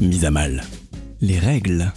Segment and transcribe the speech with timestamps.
[0.00, 0.62] Mise à mal.
[1.20, 1.92] Les règles.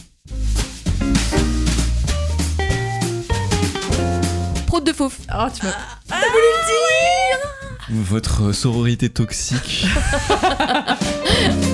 [4.67, 5.16] Prout de fauve.
[5.34, 5.71] Oh, tu m'as.
[7.89, 9.85] Votre sororité toxique.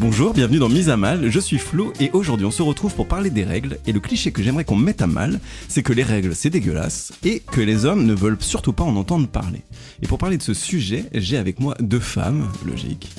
[0.00, 3.06] Bonjour, bienvenue dans Mise à Mal, je suis Flo et aujourd'hui on se retrouve pour
[3.06, 6.02] parler des règles et le cliché que j'aimerais qu'on mette à mal, c'est que les
[6.02, 9.60] règles c'est dégueulasse et que les hommes ne veulent surtout pas en entendre parler.
[10.00, 13.10] Et pour parler de ce sujet, j'ai avec moi deux femmes, logique.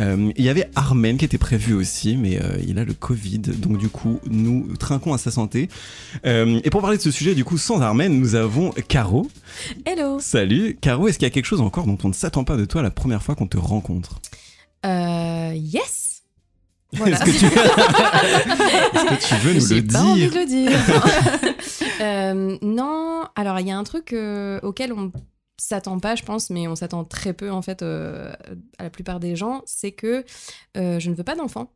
[0.00, 3.40] Euh, il y avait Armen qui était prévu aussi, mais euh, il a le Covid,
[3.40, 5.68] donc du coup nous trinquons à sa santé.
[6.24, 9.28] Euh, et pour parler de ce sujet, du coup sans Armen, nous avons Caro.
[9.84, 10.18] Hello.
[10.18, 12.64] Salut, Caro, est-ce qu'il y a quelque chose encore dont on ne s'attend pas de
[12.64, 14.22] toi la première fois qu'on te rencontre?
[14.86, 16.01] Euh, yes.
[16.92, 17.16] Voilà.
[17.16, 17.44] Est-ce que tu,
[18.96, 20.72] Est-ce que tu veux nous le pas envie dire de le dire.
[22.00, 25.12] Euh, non, alors il y a un truc euh, auquel on
[25.56, 28.32] s'attend pas, je pense, mais on s'attend très peu en fait euh,
[28.78, 30.24] à la plupart des gens, c'est que
[30.74, 31.70] je ne veux pas d'enfants.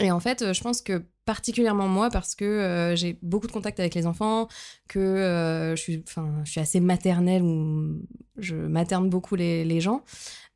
[0.00, 3.80] Et en fait, je pense que particulièrement moi, parce que euh, j'ai beaucoup de contact
[3.80, 4.48] avec les enfants,
[4.88, 6.04] que euh, je, suis,
[6.44, 8.00] je suis assez maternelle, ou
[8.38, 10.04] je materne beaucoup les, les gens,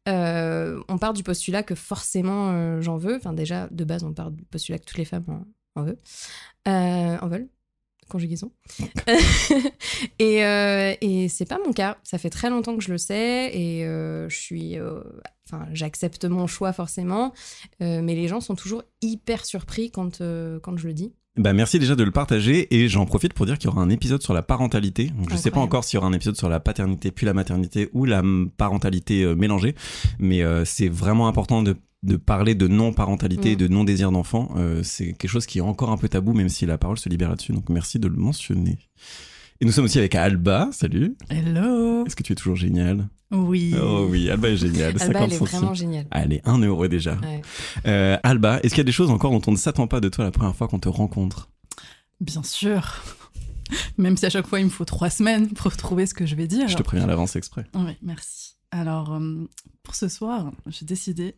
[0.08, 3.17] euh, on part du postulat que forcément euh, j'en veux.
[3.17, 5.98] Enfin, déjà, de base, on part du postulat que toutes les femmes en, en veulent.
[6.69, 7.48] Euh, en veulent.
[8.09, 8.53] Conjugaison.
[10.19, 11.98] et euh, et c'est pas mon cas.
[12.03, 14.77] Ça fait très longtemps que je le sais et je suis.
[15.49, 17.32] Enfin, j'accepte mon choix forcément,
[17.81, 21.15] mais les gens sont toujours hyper surpris quand, quand je le dis.
[21.38, 23.88] Bah merci déjà de le partager et j'en profite pour dire qu'il y aura un
[23.88, 25.06] épisode sur la parentalité.
[25.06, 27.32] Donc, je sais pas encore s'il y aura un épisode sur la paternité puis la
[27.32, 29.75] maternité ou la mm, parentalité euh, mélangée,
[30.19, 33.53] mais euh, c'est vraiment important de, de parler de non-parentalité Mm.
[33.53, 34.50] et de non-désir d'enfant.
[34.56, 37.09] Euh, c'est quelque chose qui est encore un peu tabou même si la parole se
[37.09, 37.53] libère là-dessus.
[37.53, 38.76] Donc merci de le mentionner.
[39.62, 40.71] Et nous sommes aussi avec Alba.
[40.73, 41.15] Salut.
[41.31, 43.09] Hello Est-ce que tu es toujours génial?
[43.31, 43.77] Oui.
[43.81, 44.97] Oh oui, Alba est géniale.
[45.00, 46.06] Alba, 50 elle est vraiment géniale.
[46.11, 47.12] Allez, un euro déjà.
[47.12, 47.43] Ouais.
[47.87, 50.09] Euh, Alba, est-ce qu'il y a des choses encore dont on ne s'attend pas de
[50.09, 51.49] toi la première fois qu'on te rencontre?
[52.21, 53.05] Bien sûr.
[53.99, 56.34] Même si à chaque fois il me faut trois semaines pour trouver ce que je
[56.34, 56.67] vais dire.
[56.67, 57.65] Je te préviens à l'avance exprès.
[57.77, 58.56] Oui, merci.
[58.73, 59.44] Alors, euh,
[59.82, 61.34] pour ce soir, j'ai décidé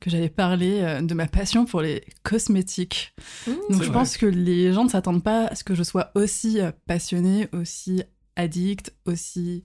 [0.00, 3.14] que j'allais parler euh, de ma passion pour les cosmétiques.
[3.46, 3.52] Mmh.
[3.70, 3.92] Donc, je vrai.
[3.92, 7.48] pense que les gens ne s'attendent pas à ce que je sois aussi euh, passionnée,
[7.52, 8.02] aussi
[8.36, 9.64] addict, aussi,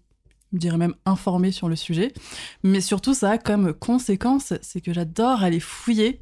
[0.54, 2.14] je dirais même informée sur le sujet.
[2.64, 6.20] Mais surtout, ça a comme conséquence, c'est que j'adore aller fouiller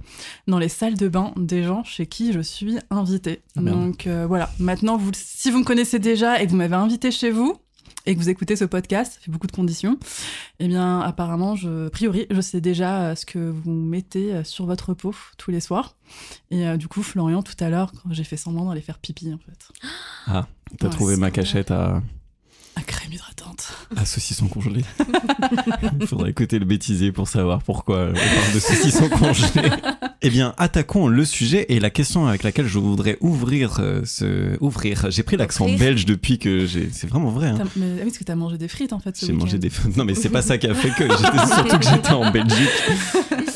[0.48, 3.42] dans les salles de bain des gens chez qui je suis invitée.
[3.56, 3.62] Ah.
[3.62, 7.12] Donc euh, voilà, maintenant, vous, si vous me connaissez déjà et que vous m'avez invité
[7.12, 7.56] chez vous,
[8.06, 9.98] et que vous écoutez ce podcast, ça fait beaucoup de conditions,
[10.60, 14.44] eh bien apparemment, je, a priori, je sais déjà euh, ce que vous mettez euh,
[14.44, 15.96] sur votre peau tous les soirs.
[16.50, 19.34] Et euh, du coup, Florian, tout à l'heure, quand j'ai fait semblant d'aller faire pipi,
[19.34, 19.88] en fait.
[20.28, 22.02] Ah, t'as Ouais, trouvé ma cachette à,
[22.86, 23.68] Crème hydratante.
[23.96, 24.82] à saucisson congelé.
[26.00, 29.70] Il faudrait écouter le bêtisier pour savoir pourquoi on parle de saucisson congelé.
[30.22, 34.58] Eh bien, attaquons le sujet et la question avec laquelle je voudrais ouvrir euh, ce...
[34.62, 35.08] Ouvrir.
[35.10, 36.90] J'ai pris l'accent belge depuis que j'ai...
[36.92, 37.56] C'est vraiment vrai, hein.
[37.58, 39.58] T'as- mais, ah oui, parce que t'as mangé des frites, en fait, ce J'ai mangé
[39.58, 39.72] des...
[39.96, 41.04] Non, mais c'est pas ça qui a fait que...
[41.18, 42.70] j'étais- Surtout que j'étais en Belgique.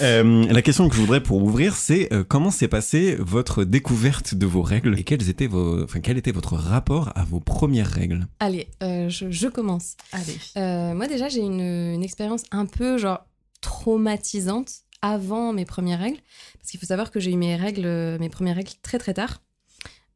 [0.02, 4.34] Euh, la question que je voudrais pour ouvrir, c'est euh, comment s'est passée votre découverte
[4.36, 5.84] de vos règles et quels étaient vos...
[5.84, 8.26] enfin, quel était votre rapport à vos premières règles?
[8.40, 9.96] Allez, euh, je, je commence.
[10.12, 10.38] Allez.
[10.58, 11.62] Euh, moi déjà, j'ai une,
[11.96, 13.26] une expérience un peu genre
[13.62, 16.20] traumatisante avant mes premières règles,
[16.60, 19.14] parce qu'il faut savoir que j'ai eu mes règles, euh, mes premières règles très très
[19.14, 19.42] tard.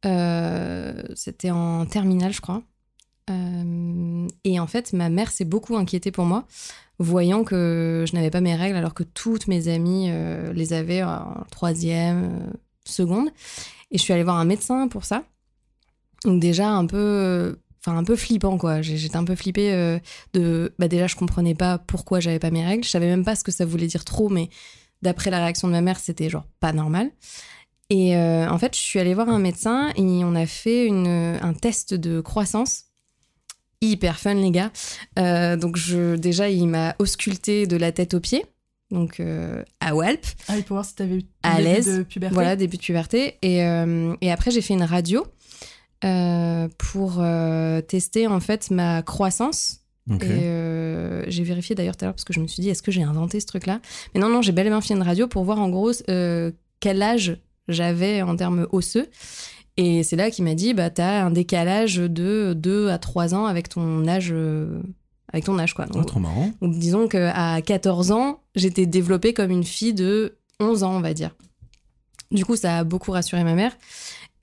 [0.06, 2.62] Euh, C'était en terminale, je crois.
[3.30, 6.46] Euh, et en fait, ma mère s'est beaucoup inquiétée pour moi,
[7.00, 11.04] voyant que je n'avais pas mes règles, alors que toutes mes amies euh, les avaient
[11.04, 12.54] en troisième,
[12.86, 13.30] seconde.
[13.92, 15.24] Et je suis allée voir un médecin pour ça.
[16.24, 18.82] Donc déjà un peu, enfin un peu flippant quoi.
[18.82, 20.00] J'étais un peu flippée euh,
[20.34, 22.84] de, bah déjà je comprenais pas pourquoi j'avais pas mes règles.
[22.84, 24.50] Je savais même pas ce que ça voulait dire trop, mais
[25.02, 27.12] d'après la réaction de ma mère, c'était genre pas normal.
[27.90, 31.08] Et euh, en fait, je suis allée voir un médecin et on a fait une,
[31.08, 32.84] un test de croissance.
[33.80, 34.72] Hyper fun, les gars.
[35.20, 38.44] Euh, donc, je, déjà, il m'a ausculté de la tête aux pieds.
[38.90, 40.26] Donc, euh, à Walp.
[40.48, 42.00] Ah, pour voir si t'avais eu À l'aise.
[42.00, 42.34] de puberté.
[42.34, 43.38] Voilà, début de puberté.
[43.42, 45.26] Et, euh, et après, j'ai fait une radio.
[46.04, 49.82] Euh, pour euh, tester en fait ma croissance.
[50.10, 52.82] Et euh, j'ai vérifié d'ailleurs tout à l'heure parce que je me suis dit, est-ce
[52.82, 53.82] que j'ai inventé ce truc-là?
[54.14, 55.92] Mais non, non, j'ai bel et bien fait une radio pour voir en gros
[56.80, 59.08] quel âge j'avais en termes osseux.
[59.76, 63.48] Et c'est là qu'il m'a dit, bah, t'as un décalage de 2 à 3 ans
[63.48, 64.34] avec ton âge.
[65.34, 65.86] avec ton âge, quoi.
[65.90, 66.52] Ah, Donc, trop marrant.
[66.62, 71.14] donc disons qu'à 14 ans, j'étais développée comme une fille de 11 ans, on va
[71.14, 71.36] dire.
[72.32, 73.78] Du coup, ça a beaucoup rassuré ma mère.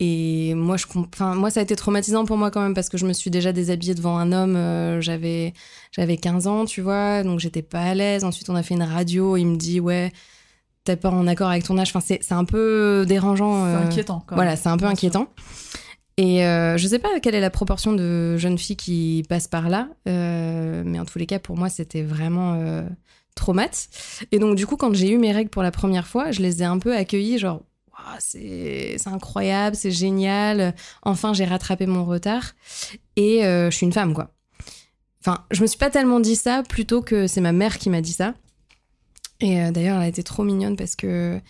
[0.07, 2.89] Et moi, je, comp- enfin, moi, ça a été traumatisant pour moi quand même parce
[2.89, 4.57] que je me suis déjà déshabillée devant un homme.
[4.57, 5.55] euh, j'avais,
[5.93, 8.25] j'avais 15 ans, tu vois, donc j'étais pas à l'aise.
[8.25, 9.37] Ensuite, on a fait une radio.
[9.37, 10.13] Il me dit, ouais,
[10.85, 11.89] t'es pas en accord avec ton âge.
[11.91, 13.65] Enfin, c'est, c'est un peu dérangeant.
[13.67, 14.23] C'est euh, inquiétant.
[14.27, 15.29] quand voilà, c'est un peu inquiétant.
[16.17, 19.69] Et euh, je sais pas quelle est la proportion de jeunes filles qui passent par
[19.69, 22.83] là, euh, mais en tous les cas, pour moi, c'était vraiment euh,
[23.35, 23.89] traumat.
[24.31, 26.63] Et donc, du coup, quand j'ai eu mes règles pour la première fois, je les
[26.63, 27.63] ai un peu accueillies, genre,
[27.99, 32.55] Waouh, c'est incroyable, c'est génial, enfin, j'ai rattrapé mon retard,
[33.17, 34.35] et euh, je suis une femme, quoi.
[35.21, 38.01] Enfin, je me suis pas tellement dit ça, plutôt que c'est ma mère qui m'a
[38.01, 38.35] dit ça.
[39.41, 41.41] Et euh, d'ailleurs, elle a été trop mignonne parce que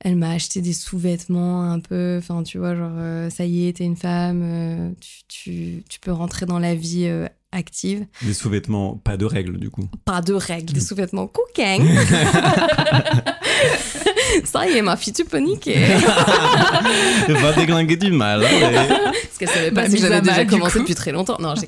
[0.00, 3.78] elle m'a acheté des sous-vêtements un peu, enfin tu vois, genre euh, ça y est,
[3.78, 7.10] t'es une femme, tu, tu, tu peux rentrer dans la vie
[7.52, 8.06] active.
[8.22, 9.88] Des sous-vêtements, pas de règles du coup.
[10.04, 11.88] Pas de règles, des sous-vêtements cooking.
[14.44, 15.76] ça y est, ma fille, tu peux niquer.
[17.28, 18.44] Va déglinguer du mal.
[18.44, 21.36] hein, Parce qu'elle savait pas Bah, si j'avais déjà commencé depuis très longtemps.
[21.40, 21.66] Non, j'ai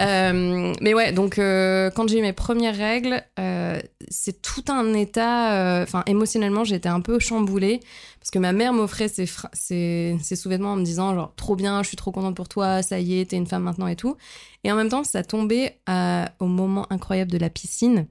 [0.00, 3.78] euh, Mais ouais, donc euh, quand j'ai eu mes premières règles, euh,
[4.08, 5.52] c'est tout un état.
[5.54, 7.80] euh, Enfin, émotionnellement, j'étais un peu chamboulée
[8.20, 11.54] parce que ma mère m'offrait ses, fra- ses, ses sous-vêtements en me disant genre trop
[11.54, 13.94] bien, je suis trop contente pour toi, ça y est, t'es une femme maintenant et
[13.96, 14.16] tout.
[14.64, 18.06] Et en même temps, ça tombait à- au moment incroyable de la piscine.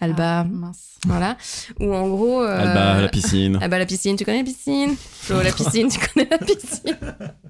[0.00, 0.94] Alba, Ah, mince.
[1.06, 1.36] voilà,
[1.78, 2.42] où en gros.
[2.42, 3.58] euh, Alba, la piscine.
[3.62, 4.96] Alba, la piscine, tu connais la piscine?
[4.98, 6.98] Flo, la piscine, tu connais la piscine?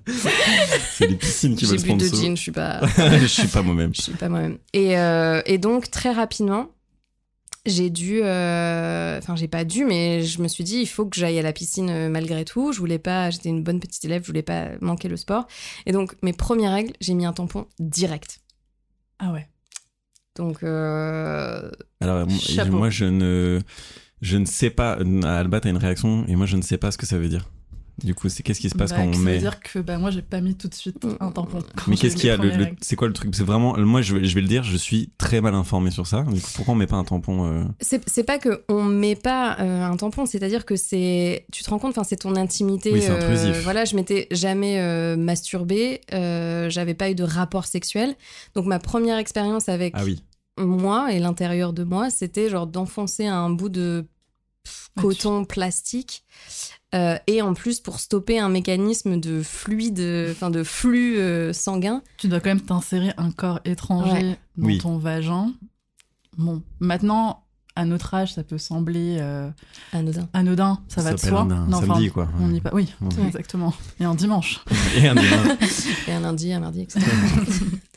[0.98, 2.24] C'est les piscines qui J'ai veulent bu de sponsor.
[2.26, 2.80] gin, je suis pas.
[3.20, 3.94] Je suis pas moi-même.
[3.94, 4.58] Je suis pas moi-même.
[4.74, 6.68] Et, euh, et donc, très rapidement,
[7.64, 8.20] j'ai dû.
[8.22, 11.42] euh, Enfin, j'ai pas dû, mais je me suis dit, il faut que j'aille à
[11.42, 12.72] la piscine euh, malgré tout.
[12.72, 13.30] Je voulais pas.
[13.30, 15.46] J'étais une bonne petite élève, je voulais pas manquer le sport.
[15.86, 18.40] Et donc, mes premières règles, j'ai mis un tampon direct.
[19.20, 19.48] Ah ouais.
[20.36, 21.70] Donc, euh,
[22.00, 22.72] Alors, moi, Chapeau.
[22.72, 23.60] moi, je ne,
[24.20, 24.98] je ne sais pas.
[25.24, 27.50] Alba, t'as une réaction et moi, je ne sais pas ce que ça veut dire.
[28.04, 29.32] Du coup, c'est qu'est-ce qui se passe Bah, quand on ça met.
[29.34, 31.60] veut dire que bah, moi, j'ai pas mis tout de suite un tampon.
[31.86, 32.66] Mais qu'est-ce qu'il y a le- le-.
[32.80, 33.34] C'est quoi le truc?
[33.34, 33.76] C'est vraiment.
[33.78, 36.22] Moi, je vais, je vais le dire, je suis très mal informé sur ça.
[36.22, 39.56] Du coup, pourquoi on met pas un tampon euh, c'est pas que on met pas
[39.60, 41.46] euh, un tampon, c'est-à-dire que c'est.
[41.52, 42.92] Tu te rends compte, enfin, c'est ton intimité.
[42.92, 43.62] Oui, c'est euh, intrusif.
[43.62, 48.14] voilà, je m'étais jamais euh, masturbée, euh, j'avais pas eu de rapport sexuel.
[48.54, 50.22] Donc, ma première expérience avec Ah oui.
[50.58, 54.06] moi et l'intérieur de moi, c'était genre d'enfoncer un bout de
[54.64, 56.24] pff, coton plastique.
[56.94, 60.00] euh, et en plus pour stopper un mécanisme de fluide,
[60.30, 62.02] enfin de flux euh, sanguin.
[62.18, 64.38] Tu dois quand même t'insérer un corps étranger Ouais.
[64.56, 64.78] dans Oui.
[64.78, 65.52] ton vagin.
[66.36, 67.44] Bon, maintenant,
[67.74, 69.48] à notre âge, ça peut sembler euh,
[69.92, 70.28] Anodin.
[70.34, 71.40] anodin, ça va de soi.
[71.40, 72.28] un, un Non, enfin, samedi, quoi.
[72.40, 72.70] On y pas.
[72.72, 73.08] Oui, Ouais.
[73.26, 73.72] exactement.
[74.00, 74.60] Et un dimanche.
[74.96, 75.48] Et un dimanche.
[76.08, 77.00] Et un lundi, un mardi, etc.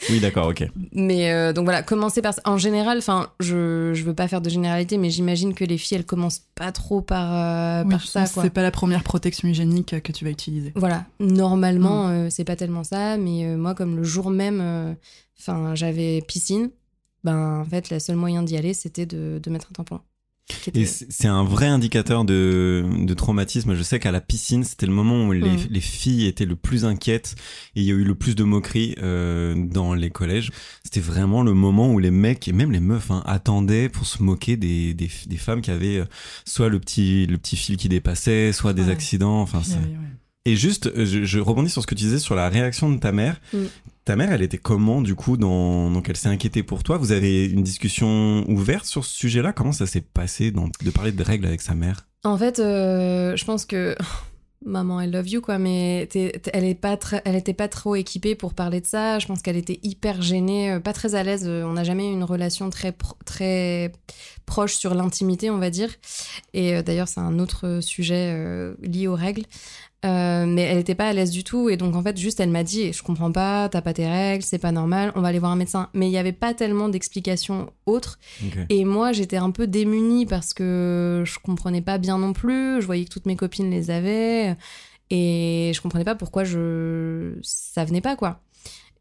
[0.10, 0.66] Oui, d'accord, ok.
[0.94, 2.34] Mais euh, donc voilà, commencer par.
[2.46, 5.98] En général, enfin, je, je veux pas faire de généralité, mais j'imagine que les filles,
[5.98, 10.02] elles commencent pas trop par, euh, Oui, par ça, c'est pas la première protection hygiénique
[10.02, 10.72] que tu vas utiliser.
[10.76, 14.94] Voilà, normalement, euh, c'est pas tellement ça, mais euh, moi, comme le jour même, euh,
[15.40, 16.70] enfin, j'avais piscine,
[17.26, 20.00] ben, en fait, le seul moyen d'y aller, c'était de, de mettre un tampon.
[20.48, 23.74] Qui était- Et c'est un vrai indicateur de, de traumatisme.
[23.74, 25.68] Je sais qu'à la piscine, c'était le moment où les, Mm.
[25.72, 27.34] les filles étaient le plus inquiètes
[27.76, 30.52] et il y a eu le plus de moqueries euh, dans les collèges.
[30.84, 34.22] C'était vraiment le moment où les mecs et même les meufs hein, attendaient pour se
[34.22, 36.06] moquer des, des, des femmes qui avaient euh,
[36.46, 38.92] soit le petit, le petit fil qui dépassait, soit des Ouais.
[38.92, 39.42] accidents.
[39.42, 39.96] Enfin, Oui, oui.
[40.48, 43.00] Et juste, euh, je, je rebondis sur ce que tu disais sur la réaction de
[43.00, 43.42] ta mère.
[44.06, 45.90] Ta mère, elle était comment du coup dans...
[45.90, 46.98] Donc elle s'est inquiétée pour toi?
[46.98, 49.52] Vous avez une discussion ouverte sur ce sujet-là?
[49.52, 52.08] Comment ça s'est passé dans- de parler de règles avec sa mère?
[52.24, 53.96] En fait, euh, je pense que.
[54.68, 56.08] Maman, I love you, quoi, mais
[56.54, 59.20] elle est pas elle était pas trop équipée pour parler de ça.
[59.20, 61.44] Je pense qu'elle était hyper gênée, euh, pas très à l'aise.
[61.46, 62.96] Euh, On n'a jamais eu une relation très,
[63.26, 63.92] très
[64.48, 65.90] proche sur l'intimité, on va dire.
[66.54, 69.44] Et d'ailleurs, c'est un autre sujet lié aux règles.
[70.06, 71.70] Euh, mais elle était pas à l'aise du tout.
[71.70, 74.44] Et donc, en fait, juste, elle m'a dit Je comprends pas, t'as pas tes règles,
[74.44, 75.90] c'est pas normal, on va aller voir un médecin.
[75.94, 78.20] Mais il y avait pas tellement d'explications autres.
[78.70, 82.82] Et moi, j'étais un peu démunie parce que je comprenais pas bien non plus.
[82.82, 84.56] Je voyais que toutes mes copines les avaient.
[85.10, 87.38] Et je comprenais pas pourquoi je...
[87.42, 88.42] ça venait pas, quoi.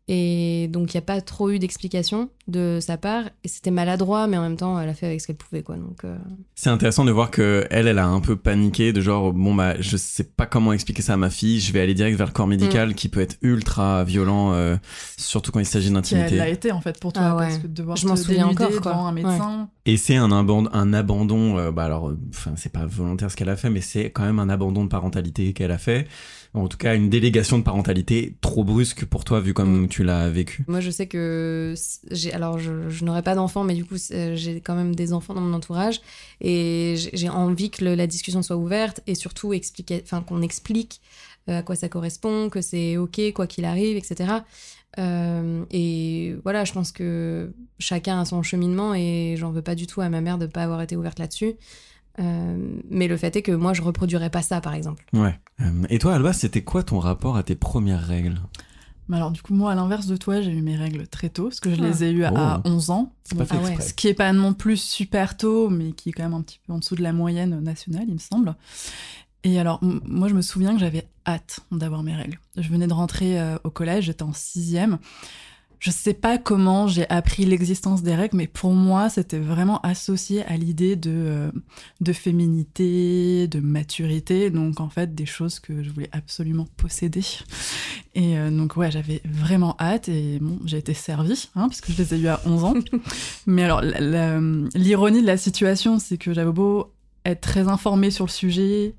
[0.07, 2.29] Et donc, il n'y a pas trop eu d'explications.
[2.47, 5.27] de sa part et c'était maladroit mais en même temps elle a fait avec ce
[5.29, 6.15] qu'elle pouvait quoi donc euh,
[6.55, 9.81] C'est intéressant de voir que elle, elle a un peu paniqué de genre bon bah
[9.81, 12.35] je sais pas comment expliquer ça à ma fille, je vais aller direct vers le
[12.35, 12.95] corps médical Mm.
[12.95, 14.77] qui peut être ultra violent, euh,
[15.17, 16.37] surtout quand il s'agit Qui elle d'intimité.
[16.37, 17.47] l'a été en fait pour toi, Ah ouais.
[17.47, 18.93] parce que de devoir Je m'en te souviens encore, quoi.
[18.93, 19.71] devant un médecin.
[19.87, 23.49] Et c'est un, abandon, un abandon, euh, bah alors, enfin c'est pas volontaire ce qu'elle
[23.49, 26.07] a fait, mais c'est quand même un abandon de parentalité qu'elle a fait.
[26.57, 29.89] En tout cas, une délégation de parentalité trop brusque pour toi vu comme Mm.
[29.89, 30.65] tu l'as vécu.
[30.69, 31.75] moi je sais que
[32.13, 35.13] j'ai alors je, je n'aurai pas d'enfants mais du coup c'est- j'ai quand même des
[35.13, 36.01] enfants dans mon entourage
[36.41, 39.53] et j'ai envie que la discussion soit ouverte et surtout
[40.05, 41.01] enfin qu'on explique
[41.49, 44.15] euh, à quoi ça correspond que c'est ok quoi qu'il arrive etc
[44.99, 49.89] Euh, et voilà je pense que chacun a son cheminement et j'en veux pas du
[49.89, 51.55] tout à ma mère de pas avoir été ouverte là-dessus
[52.21, 52.57] Euh,
[52.91, 55.39] mais le fait est que moi je reproduirais pas ça par exemple Ouais.
[55.61, 58.41] Euh, et toi, Alba, c'était quoi ton rapport à tes premières règles?
[59.09, 61.49] Mais alors, du coup, moi, à l'inverse de toi, j'ai eu mes règles très tôt,
[61.49, 61.87] parce que je Ah.
[61.89, 62.69] les ai eues à Oh.
[62.69, 63.13] 11 ans.
[63.37, 63.79] Donc, Ah ouais.
[63.81, 66.59] Ce qui est pas non plus super tôt, mais qui est quand même un petit
[66.67, 68.55] peu en dessous de la moyenne nationale, il me semble.
[69.43, 72.39] Et alors, moi, je me souviens que j'avais hâte d'avoir mes règles.
[72.57, 74.97] Je venais de rentrer euh, au collège, j'étais en sixième.
[75.85, 80.43] Je sais pas comment j'ai appris l'existence des règles, mais pour moi, c'était vraiment associé
[80.47, 81.53] à l'idée de, euh,
[82.01, 87.21] de féminité, de maturité, donc en fait, des choses que je voulais absolument posséder.
[88.15, 91.99] Et euh, donc, ouais, j'avais vraiment hâte, et bon, j'ai été servie, hein, puisque je
[92.03, 92.75] les ai eues à 11 ans.
[93.47, 96.95] mais alors, l'ironie de la situation, c'est que j'avais beau
[97.27, 98.95] être très informée sur le sujet,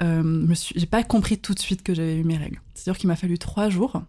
[0.00, 2.62] euh, j'ai pas compris tout de suite que j'avais eu mes règles.
[2.72, 4.02] C'est-à-dire qu'il m'a fallu trois jours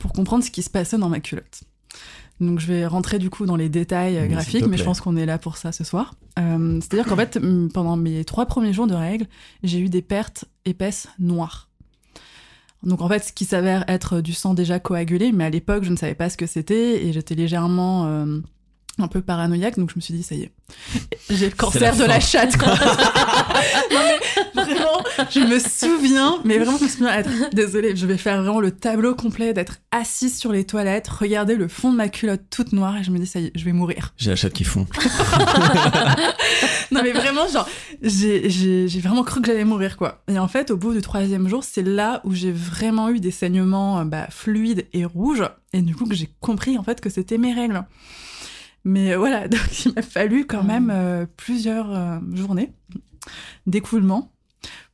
[0.00, 1.62] pour comprendre ce qui se passait dans ma culotte.
[2.40, 5.16] Donc je vais rentrer du coup dans les détails euh, graphiques, mais je pense qu'on
[5.16, 6.14] est là pour ça ce soir.
[6.38, 7.38] Euh, C'est-à-dire qu'en fait,
[7.72, 9.26] pendant mes trois premiers jours de règles,
[9.62, 11.68] j'ai eu des pertes épaisses noires.
[12.82, 15.90] Donc en fait, ce qui s'avère être du sang déjà coagulé, mais à l'époque, je
[15.90, 18.40] ne savais pas ce que c'était et j'étais légèrement euh,
[18.98, 20.52] un peu paranoïaque, donc je me suis dit, ça y est,
[21.30, 22.56] j'ai le cancer de la chatte.
[22.56, 22.68] quoi.
[23.92, 28.16] non mais vraiment, je me souviens, mais vraiment, je me souviens être, désolée, je vais
[28.16, 32.08] faire vraiment le tableau complet, d'être assise sur les toilettes, regarder le fond de ma
[32.08, 34.12] culotte toute noire et je me dis, ça y est, je vais mourir.
[34.16, 34.86] J'ai la chatte qui fond.
[36.92, 37.68] Non mais vraiment, genre,
[38.02, 40.22] j'ai vraiment cru que j'allais mourir, quoi.
[40.28, 43.30] Et en fait, au bout du troisième jour, c'est là où j'ai vraiment eu des
[43.30, 47.08] saignements euh, bah, fluides et rouges, et du coup que j'ai compris en fait que
[47.08, 47.84] c'était mes règles.
[48.84, 52.72] Mais euh, voilà, donc il m'a fallu quand même euh, plusieurs euh, journées
[53.66, 54.32] d'écoulement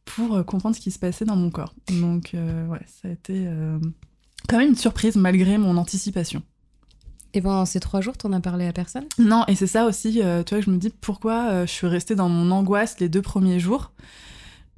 [0.04, 1.74] pour comprendre ce qui se passait dans mon corps.
[2.00, 3.48] Donc ouais, ça a été
[4.48, 6.42] quand même une surprise malgré mon anticipation.
[7.34, 9.04] et pendant ces trois jours t'en as parlé à personne?
[9.18, 11.86] Non, et c'est ça aussi, euh, tu vois, je me dis pourquoi euh, je suis
[11.88, 13.92] restée dans mon angoisse les deux premiers jours.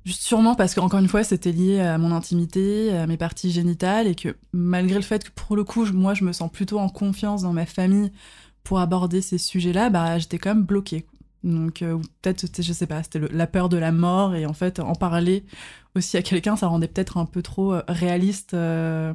[0.06, 4.14] Sûrement parce qu'encore une fois, c'était lié à mon intimité, à mes parties génitales, et
[4.14, 6.88] que malgré le fait que pour le coup, je- moi, je me sens plutôt en
[6.88, 8.10] confiance dans ma famille
[8.68, 11.06] pour aborder ces sujets-là, bah, j'étais quand même bloquée.
[11.42, 14.78] Donc, euh, peut-être, je sais pas, c'était la peur de la mort, et en fait,
[14.78, 15.46] en parler
[15.94, 19.14] aussi à quelqu'un, ça rendait peut-être un peu trop euh, réaliste euh,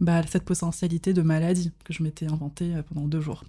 [0.00, 3.42] bah, cette potentialité de maladie que je m'étais inventée pendant deux jours.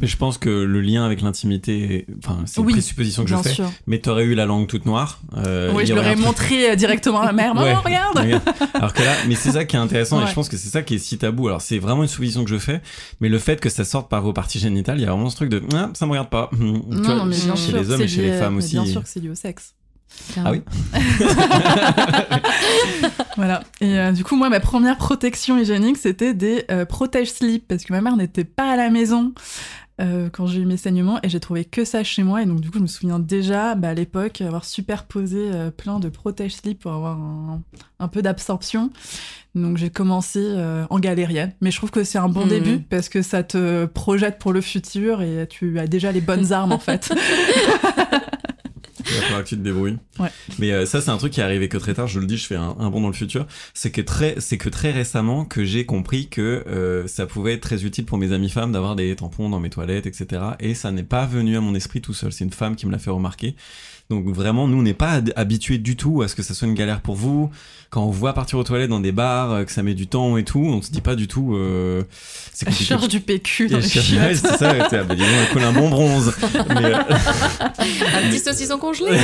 [0.00, 3.36] Mais je pense que le lien avec l'intimité, enfin, c'est une Oui, présupposition que je
[3.36, 3.50] fais.
[3.50, 3.70] sûr.
[3.86, 5.20] Mais t'aurais eu la langue toute noire.
[5.36, 7.54] euh, oui, je l'aurais truc- montré euh, directement à ma mère.
[7.54, 8.40] Maman, Ouais, regarde
[8.74, 10.82] Alors que là, mais c'est ça qui est intéressant et je pense que c'est ça
[10.82, 11.48] qui est si tabou.
[11.48, 12.80] Alors c'est vraiment une supposition que je fais,
[13.20, 15.36] mais le fait que ça sorte par vos parties génitales, il y a vraiment ce
[15.36, 16.50] truc de ah, ça me regarde pas.
[16.52, 17.78] Tu Non, vois, non, mais bien chez sûr.
[17.80, 18.72] les hommes et chez les femmes aussi.
[18.74, 19.74] Bien sûr que c'est lié au sexe.
[20.36, 20.62] Ah oui.
[23.36, 23.62] Voilà.
[23.80, 27.92] Et euh, du coup, moi, ma première protection hygiénique, c'était des euh, protège-slip, parce que
[27.92, 29.32] ma mère n'était pas à la maison
[30.00, 32.42] euh, quand j'ai eu mes saignements, et j'ai trouvé que ça chez moi.
[32.42, 36.08] Et donc, du coup, je me souviens déjà, bah, à l'époque, avoir superposé plein de
[36.08, 37.62] protège-slip pour avoir un,
[37.98, 38.90] un peu d'absorption.
[39.54, 40.46] Donc, j'ai commencé
[40.88, 41.52] en galérienne.
[41.60, 42.48] Mais je trouve que c'est un bon Mhm.
[42.48, 46.52] début, parce que ça te projette pour le futur, et tu as déjà les bonnes
[46.52, 47.12] armes, en fait.
[49.12, 49.98] Il va falloir que tu te débrouilles.
[50.18, 50.30] Ouais.
[50.58, 52.06] Mais euh, ça, c'est un truc qui est arrivé que très tard.
[52.06, 53.46] Je le dis, je fais un, un bond dans le futur.
[53.74, 57.60] C'est que très, c'est que très récemment que j'ai compris que euh, ça pouvait être
[57.60, 60.42] très utile pour mes amies femmes d'avoir des tampons dans mes toilettes, etc.
[60.60, 62.32] Et ça n'est pas venu à mon esprit tout seul.
[62.32, 63.54] C'est une femme qui me l'a fait remarquer.
[64.10, 66.74] Donc vraiment, nous, on n'est pas habitués du tout à ce que ça soit une
[66.74, 67.50] galère pour vous.
[67.90, 70.06] Quand on vous voit partir aux toilettes dans des bars, euh, que ça met du
[70.06, 71.54] temps et tout, on se dit pas du tout.
[71.56, 72.02] Euh,
[72.52, 72.84] c'est compliqué.
[72.86, 75.52] cherche du PQ dans Et les cherche- ouais, c'est ça, ouais, ah, bah, dis donc,
[75.52, 76.34] colle un bon bronze.
[76.68, 79.10] Mais, euh, Un petit saucisson congelé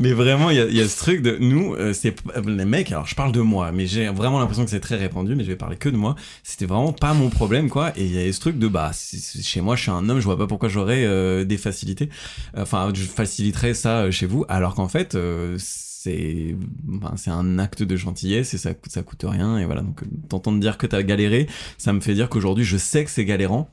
[0.00, 2.14] Mais vraiment, il y, a- il y a ce truc de nous, euh, c'est
[2.46, 2.90] les mecs.
[2.90, 5.34] Alors, je parle de moi, mais j'ai vraiment l'impression que c'est très répandu.
[5.36, 6.16] Mais je vais parler que de moi.
[6.42, 7.92] C'était vraiment pas mon problème, quoi.
[7.96, 10.08] Et il y a ce truc de bah, c'est- c'est- chez moi, je suis un
[10.08, 12.08] homme, je vois pas pourquoi j'aurais euh, des facilités.
[12.56, 17.82] Enfin, je faciliterais ça euh, chez vous, alors qu'en fait, euh, c'est ben, un acte
[17.82, 19.58] de gentillesse et ça ça coûte rien.
[19.58, 19.82] Et voilà.
[19.82, 23.10] Donc euh, t'entendre dire que t'as galéré ça me fait dire qu'aujourd'hui je sais que
[23.10, 23.68] c'est galérant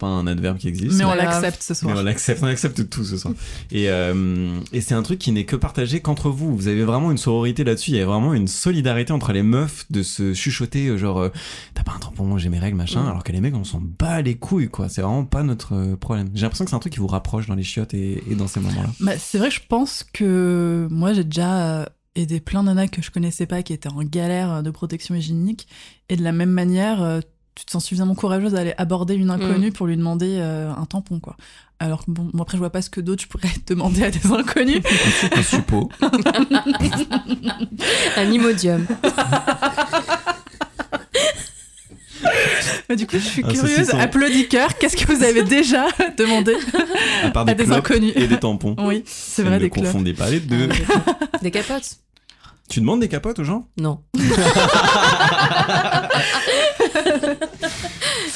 [0.00, 1.94] pas un adverbe qui existe Mais on l'accepte ce soir.
[1.94, 3.34] mais on accepte, on accepte tout ce soir.
[3.70, 6.56] Et, euh, et c'est un truc qui n'est que partagé qu'entre vous.
[6.56, 7.90] Vous avez vraiment une sororité là-dessus.
[7.90, 11.28] Il y a vraiment une solidarité entre les meufs de se chuchoter, euh, genre, euh,
[11.74, 13.02] t'as pas un tampon, j'ai mes règles, machin.
[13.02, 13.08] Mm.
[13.08, 14.88] Alors que les mecs, on s'en bat les couilles, quoi.
[14.88, 16.30] C'est vraiment pas notre problème.
[16.34, 18.48] J'ai l'impression que c'est un truc qui vous rapproche dans les chiottes et, et dans
[18.48, 18.90] ces moments-là.
[19.00, 23.10] Bah, c'est vrai je pense que moi j'ai déjà aidé plein de nanas que je
[23.10, 25.68] connaissais pas qui étaient en galère de protection hygiénique
[26.08, 27.20] et de la même manière euh,
[27.54, 31.18] tu te sens suffisamment courageuse d'aller aborder une inconnue pour lui demander euh, un tampon
[31.20, 31.36] quoi.
[31.78, 34.10] Alors que bon moi après je vois pas ce que d'autres je pourrais demander à
[34.10, 34.82] des inconnus.
[35.36, 35.90] Un suppôt.
[38.16, 38.86] Un imodium.
[42.88, 43.98] Mais du coup je suis curieuse, saucisson.
[43.98, 45.86] applaudisseur, qu'est-ce que vous avez déjà
[46.18, 46.54] demandé
[47.22, 48.12] À part à des, inconnus?
[48.16, 48.74] et des tampons.
[48.78, 49.86] Oui, c'est vrai ne des clubs.
[49.86, 50.68] confondez pas les deux.
[51.40, 51.98] Des capotes
[52.70, 53.68] tu demandes des capotes aux gens?
[53.76, 54.00] Non.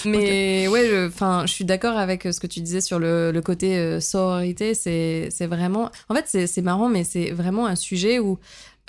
[0.05, 3.33] Mais ouais, je- enfin, je suis d'accord avec euh, ce que tu disais sur le,
[3.33, 4.75] le côté euh, sororité.
[4.75, 5.91] C'est, c'est vraiment.
[6.09, 8.38] En fait, c'est, c'est marrant, mais c'est vraiment un sujet où,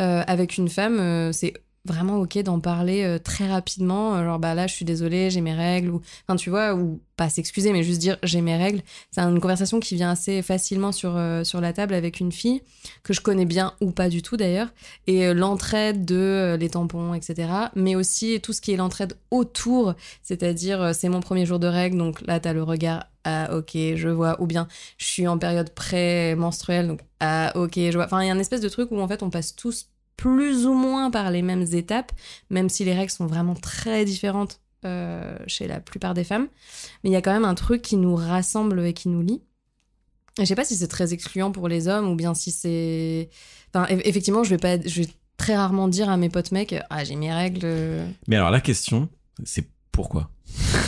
[0.02, 1.54] euh, avec une femme, euh, c'est
[1.86, 4.24] vraiment ok d'en parler euh, très rapidement.
[4.24, 5.90] Genre, bah là, je suis désolée, j'ai mes règles.
[5.90, 8.82] Ou, enfin, tu vois, ou pas s'excuser, mais juste dire j'ai mes règles.
[9.12, 12.62] C'est une conversation qui vient assez facilement sur, euh, sur la table avec une fille
[13.04, 14.70] que je connais bien ou pas du tout d'ailleurs
[15.08, 17.50] et euh, l'entraide de euh, les tampons, etc.
[17.76, 21.68] Mais aussi tout ce qui est l'entraide autour, c'est-à-dire euh, c'est mon premier jour de
[21.68, 25.40] règles, donc là t'as le regard ah ok je vois, ou bien je suis en
[25.40, 28.06] période pré-menstruelle, donc ah ok je vois.
[28.06, 30.66] Enfin il y a une espèce de truc où en fait on passe tous plus
[30.66, 32.12] ou moins par les mêmes étapes,
[32.50, 36.48] même si les règles sont vraiment très différentes euh, chez la plupart des femmes.
[37.04, 39.42] Mais il y a quand même un truc qui nous rassemble et qui nous lie.
[40.38, 43.30] Et Je sais pas si c'est très excluant pour les hommes ou bien si c'est.
[43.74, 45.08] Enfin, eff- effectivement, je vais pas, je vais
[45.38, 47.66] très rarement dire à mes potes mecs, ah j'ai mes règles.
[48.28, 49.10] Mais alors la question,
[49.44, 50.30] c'est pourquoi?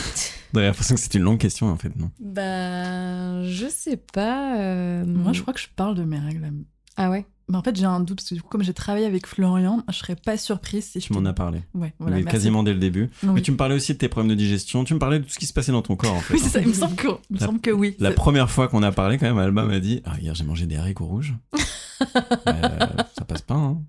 [0.56, 2.10] J'ai l'impression que c'est une longue question en fait, non?
[2.20, 4.58] Bah, je sais pas.
[4.60, 6.52] euh, Moi je crois que je parle de mes règles.
[6.96, 7.26] Ah ouais?
[7.50, 9.82] Bah, en fait j'ai un doute parce que du coup comme j'ai travaillé avec Florian,
[9.90, 11.62] je serais pas surprise si je Tu m'en te- as parlé.
[11.74, 13.10] Ouais, voilà, mais quasiment dès le début.
[13.24, 13.30] Oui.
[13.36, 15.30] Mais tu me parlais aussi de tes problèmes de digestion, tu me parlais de tout
[15.32, 16.34] ce qui se passait dans ton corps en fait.
[16.34, 17.96] Oui, c'est ça, il me semble que, il me La- semble que oui.
[18.00, 20.66] La première fois qu'on a parlé, quand même, Alba m'a dit Ah, hier j'ai mangé
[20.66, 21.34] des haricots rouges.
[22.48, 22.70] Euh,
[23.18, 23.82] ça passe pas, hein.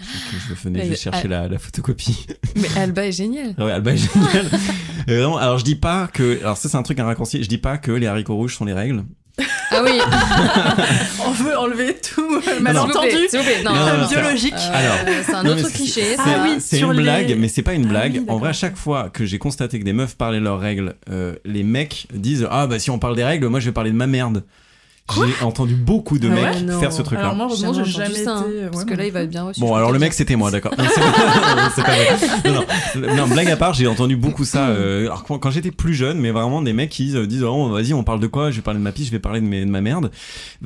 [0.00, 1.28] Je venais juste chercher ah.
[1.28, 2.26] la, la photocopie.
[2.56, 3.54] Mais Alba est géniale.
[3.58, 4.48] Ouais, Alba est géniale.
[5.08, 6.38] Euh, vraiment, alors je dis pas que.
[6.40, 7.42] Alors, ça, c'est un truc, un raccourci.
[7.42, 9.04] Je dis pas que les haricots rouges sont les règles.
[9.70, 10.00] Ah oui.
[11.26, 13.08] On veut enlever tout malentendu.
[13.32, 14.54] euh, biologique.
[14.72, 16.16] Alors, c'est un autre cliché.
[16.60, 16.82] C'est.
[16.82, 18.22] Ah une blague, mais c'est pas une Ah blague.
[18.28, 21.34] en vrai, à chaque fois que j'ai constaté que des meufs parlaient leurs règles, euh,
[21.44, 23.96] les mecs disent Ah, bah si on parle des règles, moi je vais parler de
[23.96, 24.44] ma merde.
[25.38, 27.24] J'ai entendu beaucoup de Ah mecs ouais faire ce truc-là.
[27.24, 28.66] Alors moi, heureusement, Jamais j'ai jamais ça, hein, été.
[28.70, 29.60] parce ouais, que là, il va non être bien reçu.
[29.60, 30.16] Bon, alors le mec, dire.
[30.16, 30.74] c'était moi, d'accord.
[30.78, 30.84] Non,
[31.74, 32.18] c'est pas vrai.
[32.44, 33.14] Non, non.
[33.16, 34.68] Non, blague à part, j'ai entendu beaucoup ça.
[34.68, 37.68] euh, alors quand, quand j'étais plus jeune, mais vraiment des mecs qui euh, disent oh,
[37.70, 38.50] vas-y, on parle de quoi?
[38.50, 40.10] Je vais parler de ma pisse, je vais parler de, mes- de ma merde.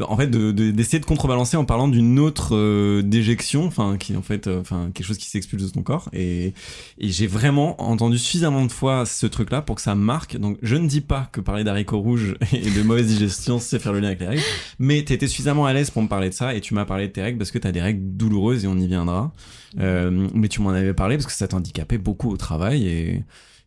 [0.09, 4.16] En fait, de- de- d'essayer de, contrebalancer en parlant d'une autre euh, déjection, enfin, qui
[4.16, 6.09] en fait, euh, enfin, quelque chose qui s'expulse de ton corps.
[6.12, 6.55] Et,
[6.98, 10.37] et j'ai vraiment entendu suffisamment de fois ce truc-là pour que ça me marque.
[10.37, 13.92] Donc, je ne dis pas que parler d'haricots rouges et de mauvaise digestion, c'est faire
[13.92, 14.42] le lien avec les règles.
[14.79, 17.12] Mais t'étais suffisamment à l'aise pour me parler de ça et tu m'as parlé de
[17.12, 19.33] tes règles parce que t'as des règles douloureuses et on y viendra.
[19.81, 23.25] Euh, mais tu m'en avais parlé parce que ça t'handicapait beaucoup au travail et,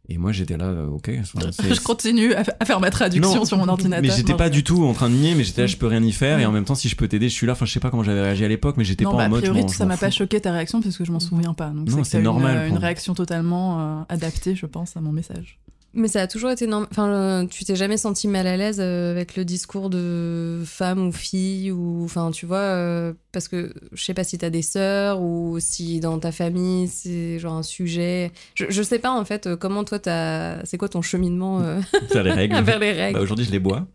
[0.07, 1.09] et moi j'étais là, euh, ok.
[1.73, 4.03] Je continue à, faire ma traduction Non, sur mon ordinateur.
[4.03, 6.03] Mais j'étais pas du tout en train de nier, mais j'étais là, je peux rien
[6.03, 6.49] y faire et Mm.
[6.49, 7.53] en même temps, si je peux t'aider, je suis là.
[7.53, 9.29] Enfin, je sais pas comment j'avais réagi à l'époque, mais j'étais pas bah, en a
[9.29, 9.41] mode.
[9.41, 11.69] priori, m'en- je ça m'a pas choqué ta réaction parce que je m'en souviens pas.
[11.73, 15.57] Donc c'est normal Une, une réaction totalement euh, adaptée, je pense, à mon message.
[15.95, 16.89] Mais ça a toujours été normal.
[16.91, 21.07] Enfin, euh, tu t'es jamais senti mal à l'aise euh, avec le discours de femme
[21.07, 24.61] ou fille ou, enfin, tu vois, euh, parce que je sais pas si t'as des
[24.61, 28.31] sœurs ou si dans ta famille c'est genre un sujet.
[28.55, 30.63] Je, je sais pas en fait euh, comment toi t'as.
[30.65, 31.79] C'est quoi ton cheminement euh,
[32.11, 32.55] Faire les règles.
[32.61, 33.87] vers les Bah, règles Aujourd'hui, je les bois.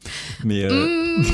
[0.45, 0.65] Mais.
[0.65, 0.87] euh,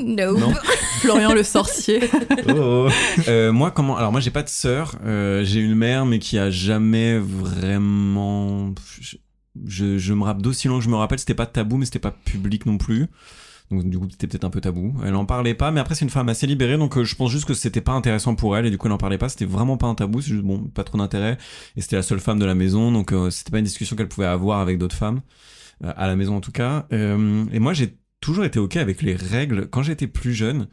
[0.00, 0.38] Mm, no.
[0.38, 0.52] Non.
[1.00, 2.00] Florian le sorcier.
[2.48, 2.52] Oh,
[2.88, 2.88] oh.
[3.28, 4.96] Euh, moi, comment Alors, moi, j'ai pas de sœur.
[5.04, 8.74] Euh, j'ai une mère, mais qui a jamais vraiment.
[9.00, 9.16] Je,
[9.66, 12.10] je, me rappelle d'aussi loin que je me rappelle, c'était pas tabou, mais c'était pas
[12.10, 13.06] public non plus.
[13.70, 14.96] Donc du coup, c'était peut-être un peu tabou.
[15.04, 17.30] Elle en parlait pas, mais après c'est une femme assez libérée, donc euh, je pense
[17.30, 19.28] juste que c'était pas intéressant pour elle et du coup elle en parlait pas.
[19.28, 21.38] C'était vraiment pas un tabou, c'est juste bon, pas trop d'intérêt.
[21.76, 24.08] Et c'était la seule femme de la maison, donc euh, c'était pas une discussion qu'elle
[24.08, 25.20] pouvait avoir avec d'autres femmes
[25.84, 26.86] euh, à la maison en tout cas.
[26.90, 29.68] Et moi j'ai toujours été ok avec les règles.
[29.70, 30.66] Quand j'étais plus jeune,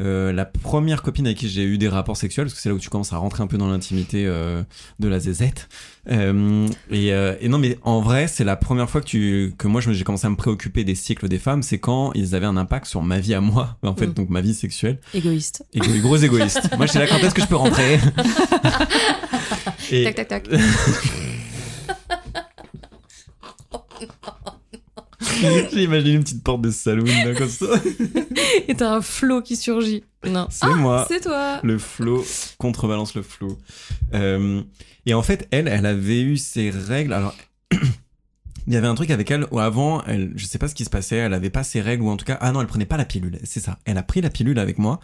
[0.00, 2.74] euh, la première copine avec qui j'ai eu des rapports sexuels, parce que c'est là
[2.74, 4.62] où tu commences à rentrer un peu dans l'intimité euh,
[4.98, 5.68] de la zézette.
[6.10, 9.68] Euh, et, euh, et non, mais en vrai, c'est la première fois que, tu, que
[9.68, 12.56] moi j'ai commencé à me préoccuper des cycles des femmes, c'est quand ils avaient un
[12.56, 14.14] impact sur ma vie à moi, en fait, Mm.
[14.14, 14.98] donc ma vie sexuelle.
[15.14, 15.64] Égoïste.
[15.76, 16.68] Gros égoïste.
[16.76, 17.98] moi, j'étais là, quand est-ce que je peux rentrer?
[19.92, 20.48] Et- Tac, tac, tac.
[25.72, 27.66] J'ai imaginé une petite porte de saloon là, comme ça.
[28.68, 30.04] Et t'as un flot qui surgit.
[30.26, 30.46] Non.
[30.50, 31.06] C'est moi.
[31.08, 31.60] C'est toi.
[31.62, 32.24] Le flow
[32.58, 33.58] contrebalance le flow.
[34.14, 34.62] Euh,
[35.06, 37.12] et en fait, elle, elle avait eu ses règles.
[37.12, 37.34] Alors,
[38.66, 40.84] il y avait un truc avec elle où avant, elle, je sais pas ce qui
[40.84, 42.86] se passait, elle avait pas ses règles ou en tout cas, ah non, elle prenait
[42.86, 43.38] pas la pilule.
[43.44, 43.78] C'est ça.
[43.84, 45.00] Elle a pris la pilule avec moi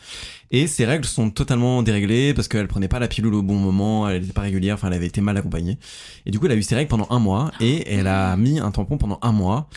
[0.50, 4.08] et ses règles sont totalement déréglées parce qu'elle prenait pas la pilule au bon moment,
[4.08, 5.78] elle était pas régulière, enfin, elle avait été mal accompagnée.
[6.24, 8.58] Et du coup, elle a eu ses règles pendant un mois et elle a mis
[8.58, 9.68] un tampon pendant un mois.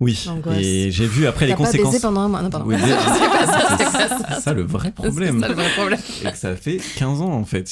[0.00, 0.22] Oui.
[0.26, 0.58] L'angoisse.
[0.60, 1.92] Et j'ai vu après les pas conséquences.
[1.92, 2.40] baisé pendant un mois.
[2.42, 2.66] Non, pardon.
[2.68, 4.18] Oui, c'est pas ça, c'est pas ça.
[4.34, 6.00] c'est ça le vrai problème C'est ça le vrai problème.
[6.24, 7.68] et que ça fait 15 ans en fait.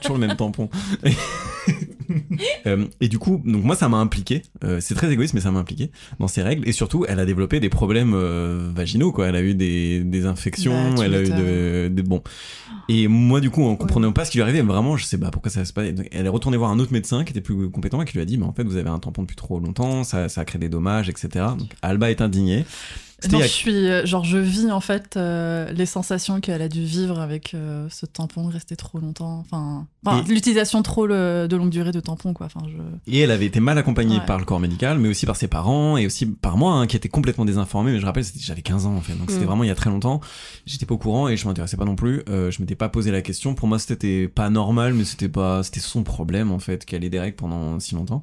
[0.00, 0.68] Toujours le même tampon.
[2.66, 4.42] Euh, et du coup, donc moi ça m'a impliqué.
[4.62, 6.68] Euh, c'est très égoïste, mais ça m'a impliqué dans ses règles.
[6.68, 9.26] Et surtout, elle a développé des problèmes euh, vaginaux, quoi.
[9.26, 12.22] Elle a eu des, des infections, Bah, elle a eu de, des bon.
[12.88, 15.30] Et moi, du coup, en comprenant pas ce qui lui arrivait, vraiment, je sais pas
[15.30, 15.88] pourquoi ça se passe.
[16.12, 18.24] Elle est retournée voir un autre médecin qui était plus compétent et qui lui a
[18.24, 20.60] dit, mais en fait, vous avez un tampon depuis trop longtemps, ça, ça a créé
[20.60, 21.46] des dommages, etc.
[21.58, 22.64] Donc Alba est indignée.
[23.32, 26.68] Non, a- je suis, euh, genre, je vis en fait euh, les sensations qu'elle a
[26.68, 29.38] dû vivre avec euh, ce tampon resté trop longtemps.
[29.38, 32.44] Enfin, enfin, Et- l'utilisation trop le- de longue durée de tampon, quoi.
[32.46, 32.76] Enfin, je...
[33.10, 34.26] Et elle avait été mal accompagnée Ouais.
[34.26, 36.94] par le corps médical, mais aussi par ses parents et aussi par moi, hein, qui
[36.96, 37.92] était complètement désinformé.
[37.92, 39.48] Mais je rappelle, j'avais 15 ans en fait, donc c'était Mm.
[39.48, 40.20] vraiment il y a très longtemps.
[40.66, 42.22] J'étais pas au courant et je m'intéressais pas non plus.
[42.28, 43.54] Euh, je m'étais pas posé la question.
[43.54, 47.08] Pour moi, c'était pas normal, mais c'était pas, c'était son problème en fait qu'elle ait
[47.10, 48.22] des règles pendant si longtemps.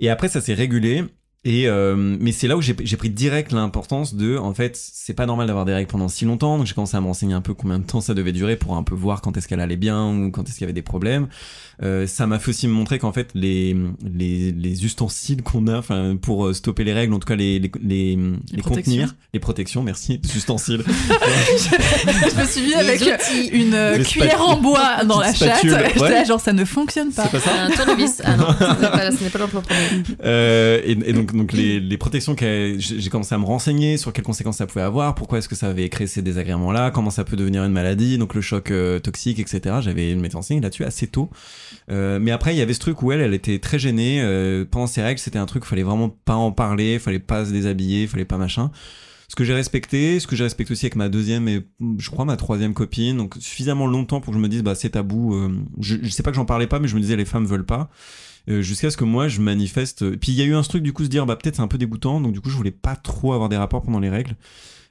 [0.00, 1.04] Et après, ça s'est régulé.
[1.44, 5.26] Et euh, mais c'est là où j'ai pris direct l'importance de, en fait, c'est pas
[5.26, 6.56] normal d'avoir des règles pendant si longtemps.
[6.56, 8.76] Donc j'ai commencé à me renseigner un peu combien de temps ça devait durer pour
[8.76, 10.82] un peu voir quand est-ce qu'elle allait bien ou quand est-ce qu'il y avait des
[10.82, 11.26] problèmes.
[11.82, 15.78] Euh, ça m'a fait aussi me montrer qu'en fait les les, les ustensiles qu'on a,
[15.78, 17.70] enfin pour euh, stopper les règles, en tout cas les les
[18.52, 20.84] les, contenir, les protections, merci, ustensiles.
[20.86, 23.00] je me suis vue avec
[23.52, 24.54] une euh, Les cuillère spatules.
[24.54, 25.62] en bois dans la chatte.
[25.64, 25.92] ouais.
[26.10, 27.24] là, genre, ça ne fonctionne pas.
[27.24, 28.22] C'est pas ça Un tournevis.
[28.24, 30.02] Ah non, ce n'est pas, ce n'est pas l'emploi premier.
[30.24, 34.12] Euh, et, et donc, donc les, les protections, qu'elle- j'ai commencé à me renseigner sur
[34.12, 37.24] quelles conséquences ça pouvait avoir, pourquoi est-ce que ça avait créé ces désagréments-là, comment ça
[37.24, 39.76] peut devenir une maladie, donc le choc euh, toxique, etc.
[39.80, 41.30] J'avais m'étais renseigné là-dessus assez tôt.
[41.90, 44.20] Euh, mais après, il y avait ce truc où elle, elle était très gênée.
[44.22, 47.52] euh, pendant ses règles, c'était un truc, fallait vraiment pas en parler, fallait pas se
[47.52, 48.70] déshabiller, fallait pas machin.
[49.28, 51.66] Ce que j'ai respecté, ce que j'ai respecté aussi avec ma deuxième et
[51.98, 54.90] je crois ma troisième copine, donc suffisamment longtemps pour que je me dise bah c'est
[54.90, 55.34] tabou.
[55.34, 57.46] euh, je, je sais pas que j'en parlais pas, mais je me disais les femmes
[57.46, 57.88] veulent pas.
[58.50, 60.16] Euh, jusqu'à ce que moi je manifeste.
[60.16, 61.68] Puis il y a eu un truc du coup se dire bah peut-être c'est un
[61.68, 64.34] peu dégoûtant, donc du coup je voulais pas trop avoir des rapports pendant les règles.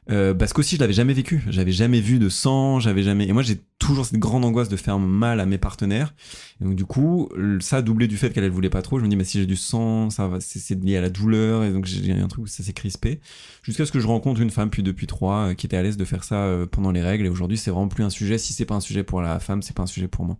[0.09, 3.27] Euh, parce qu'aussi je l'avais jamais vécu, j'avais jamais vu de sang, j'avais jamais.
[3.27, 6.15] Et moi j'ai toujours cette grande angoisse de faire mal à mes partenaires.
[6.59, 8.97] Et donc du coup ça doublé du fait qu'elle elle voulait pas trop.
[8.97, 11.11] Je me dis mais si j'ai du sang, ça va, c'est c'est lié à la
[11.11, 13.19] douleur et donc j'ai un truc où ça s'est crispé.
[13.61, 15.97] Jusqu'à ce que je rencontre une femme puis depuis trois euh, qui était à l'aise
[15.97, 17.27] de faire ça euh, pendant les règles.
[17.27, 18.39] Et aujourd'hui c'est vraiment plus un sujet.
[18.39, 20.37] Si c'est pas un sujet pour la femme, c'est pas un sujet pour moi.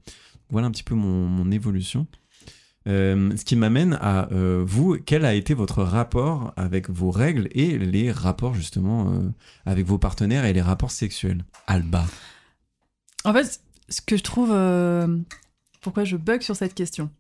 [0.50, 2.08] Voilà un petit peu mon, mon évolution.
[2.87, 7.47] Euh, ce qui m'amène à euh, vous, quel a été votre rapport avec vos règles
[7.51, 9.29] et les rapports justement euh,
[9.65, 11.45] avec vos partenaires et les rapports sexuels?
[11.67, 12.05] Alba.
[13.23, 14.49] En fait, ce que je trouve.
[15.81, 17.11] pourquoi je bug sur cette question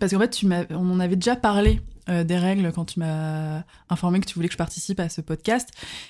[0.00, 4.18] Parce qu'en fait, tu on en avait déjà parlé des règles quand tu m'as informé
[4.18, 5.68] que tu voulais que je participe à ce podcast.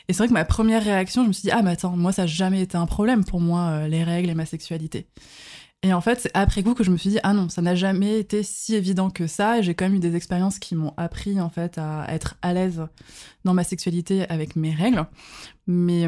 [0.09, 2.13] Et c'est vrai que ma première réaction, je me suis dit Ah, mais attends, moi,
[2.13, 5.07] ça n'a jamais été un problème pour moi, les règles et ma sexualité.
[5.83, 7.75] Et en fait, c'est après coup que je me suis dit Ah non, ça n'a
[7.75, 9.63] jamais été si évident que ça.
[9.63, 12.87] J'ai quand même eu des expériences qui m'ont appris, en fait, à être à l'aise
[13.45, 15.07] dans ma sexualité avec mes règles.
[15.67, 16.03] Mais.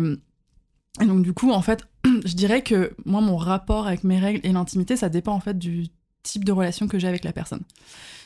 [1.01, 4.41] et donc, du coup, en fait, je dirais que moi, mon rapport avec mes règles
[4.47, 5.89] et l'intimité, ça dépend en fait du
[6.23, 7.63] type de relation que j'ai avec la personne.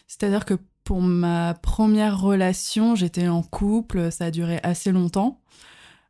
[0.09, 0.55] C'est-à-dire que
[0.85, 5.41] pour ma première relation, j'étais en couple, ça a duré assez longtemps.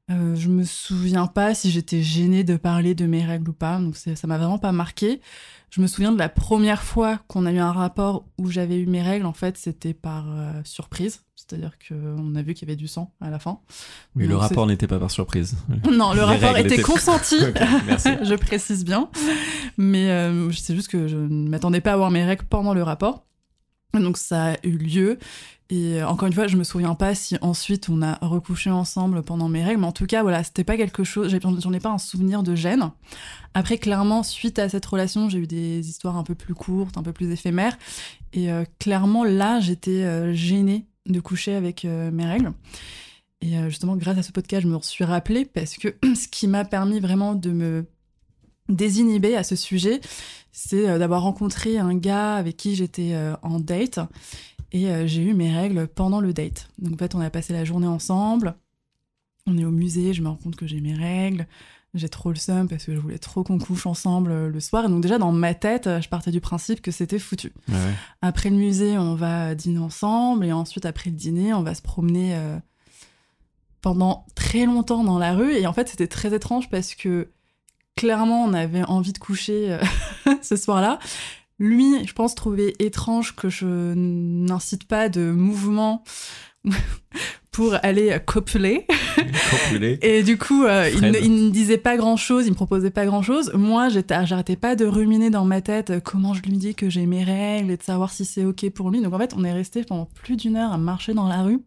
[0.09, 3.79] Euh, je me souviens pas si j'étais gênée de parler de mes règles ou pas,
[3.79, 5.21] donc ça m'a vraiment pas marqué.
[5.71, 8.87] Je me souviens de la première fois qu'on a eu un rapport où j'avais eu
[8.87, 12.77] mes règles, en fait, c'était par euh, surprise, c'est-à-dire qu'on a vu qu'il y avait
[12.77, 13.59] du sang à la fin.
[14.15, 15.57] Oui, le rapport n'était pas par surprise.
[15.91, 17.37] Non, le Les rapport était consenti.
[17.39, 19.11] Je précise bien.
[19.77, 22.85] Mais euh, c'est juste que je ne m'attendais pas à avoir mes règles pendant le
[22.85, 23.25] rapport.
[23.93, 25.19] Donc ça a eu lieu.
[25.69, 29.23] Et euh, encore une fois, je me souviens pas si ensuite on a recouché ensemble
[29.23, 31.37] pendant mes règles, mais en tout cas, voilà, c'était pas quelque chose.
[31.43, 32.91] J'en ai pas un souvenir de gêne.
[33.55, 37.03] Après, clairement, suite à cette relation, j'ai eu des histoires un peu plus courtes, un
[37.03, 37.77] peu plus éphémères.
[38.33, 42.53] Et euh, clairement, là, j'étais euh, gênée de coucher avec mes règles.
[43.41, 46.65] Et justement, grâce à ce podcast, je me suis rappelée parce que ce qui m'a
[46.65, 47.87] permis vraiment de me
[48.69, 50.01] désinhiber à ce sujet,
[50.51, 54.01] c'est d'avoir rencontré un gars avec qui j'étais en date
[54.77, 56.69] et euh, j'ai eu mes règles pendant le date.
[56.79, 58.55] Donc en fait, on a passé la journée ensemble.
[59.47, 61.47] On est au musée, je me rends compte que j'ai mes règles.
[61.95, 64.85] J'ai trop le seum parce que je voulais trop qu'on couche ensemble euh, le soir.
[64.85, 67.53] Et donc déjà dans ma tête, euh, je partais du principe que c'était foutu.
[67.69, 67.95] Ouais.
[68.21, 71.81] Après le musée, on va dîner ensemble et ensuite après le dîner, on va se
[71.81, 72.59] promener euh,
[73.81, 75.55] pendant très longtemps dans la rue.
[75.55, 77.31] Et en fait, c'était très étrange parce que
[77.95, 79.79] clairement, on avait envie de coucher
[80.43, 80.99] ce soir-là.
[81.59, 86.05] Lui, je pense, trouvait étrange que je n'incite pas de mouvement
[87.57, 89.99] pour aller copuler.
[90.03, 93.07] Et du coup, euh, il, ne, il ne disait pas grand-chose, il me proposait pas
[93.07, 93.51] grand-chose.
[93.55, 96.91] Moi, j'étais, j'arrêtais pas de ruminer dans ma tête euh, comment je lui dis que
[96.91, 99.01] j'ai mes règles et de savoir si c'est ok pour lui.
[99.01, 101.61] Donc en fait, on est resté pendant plus d'une heure à marcher dans la rue.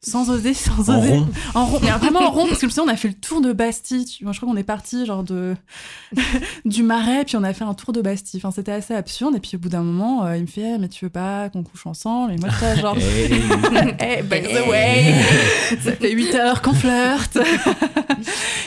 [0.00, 1.08] Sans oser, sans En oser.
[1.18, 1.28] rond.
[1.54, 1.80] En rond.
[1.82, 4.04] Mais vraiment en rond, parce que je me on a fait le tour de Bastille.
[4.04, 5.56] Tu vois, je crois qu'on est parti genre de
[6.64, 8.38] du Marais, puis on a fait un tour de Bastille.
[8.40, 9.34] Enfin, c'était assez absurde.
[9.34, 11.48] Et puis au bout d'un moment, euh, il me fait, Eh, mais tu veux pas
[11.48, 12.32] qu'on couche ensemble?
[12.32, 13.32] Et moi, j'étais genre, Hey.
[13.98, 15.14] hey, by the way,
[15.82, 17.36] ça fait 8 heures qu'on flirte.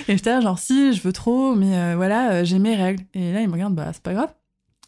[0.10, 3.04] et j'étais là, genre, si, je veux trop, mais euh, voilà, euh, j'ai mes règles.
[3.14, 4.34] Et là, il me regarde, bah, c'est pas grave.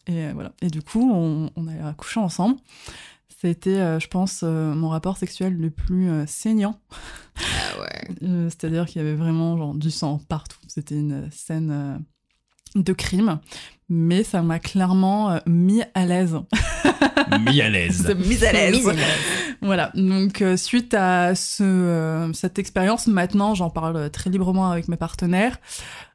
[0.06, 0.52] Et euh, voilà.
[0.60, 2.56] Et du coup, on, on a couché ensemble.
[3.44, 6.80] C'était, euh, je pense, euh, mon rapport sexuel le plus euh, saignant.
[7.36, 7.90] Ah ouais.
[8.22, 10.58] Euh, C'est-à-dire qu'il y avait vraiment genre, du sang partout.
[10.66, 12.02] C'était une scène
[12.74, 13.38] de crime.
[13.88, 16.38] Mais ça m'a clairement euh, mis à l'aise.
[17.46, 18.14] Mis à l'aise.
[18.18, 18.76] Mise à l'aise.
[18.76, 19.04] Mise à l'aise.
[19.60, 24.88] Voilà, donc euh, suite à ce, euh, cette expérience, maintenant j'en parle très librement avec
[24.88, 25.58] mes partenaires.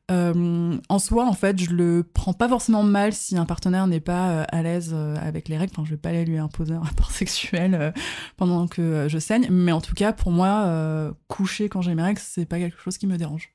[0.09, 3.99] Euh, en soi, en fait, je le prends pas forcément mal si un partenaire n'est
[3.99, 5.71] pas euh, à l'aise euh, avec les règles.
[5.75, 7.91] Enfin, je vais pas aller lui imposer un rapport sexuel euh,
[8.37, 9.47] pendant que euh, je saigne.
[9.51, 12.79] Mais en tout cas, pour moi, euh, coucher quand j'ai mes règles, c'est pas quelque
[12.81, 13.51] chose qui me dérange.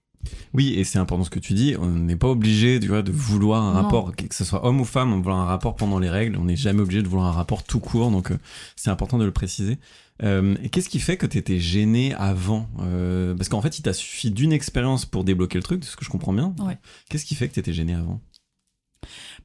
[0.53, 1.75] Oui, et c'est important ce que tu dis.
[1.81, 3.83] On n'est pas obligé, tu vois, de vouloir un Non.
[3.83, 6.37] rapport, que ce soit homme ou femme, on vouloir un rapport pendant les règles.
[6.37, 8.39] On n'est jamais obligé de vouloir un rapport tout court, donc euh,
[8.77, 9.79] c'est important de le préciser.
[10.23, 13.83] Euh, et qu'est-ce qui fait que tu étais gêné avant Euh, Parce qu'en fait, il
[13.83, 16.55] t'a suffi d'une expérience pour débloquer le truc, de ce que je comprends bien.
[16.61, 16.79] Ouais.
[17.11, 18.21] Qu'est-ce qui fait que tu étais gêné avant?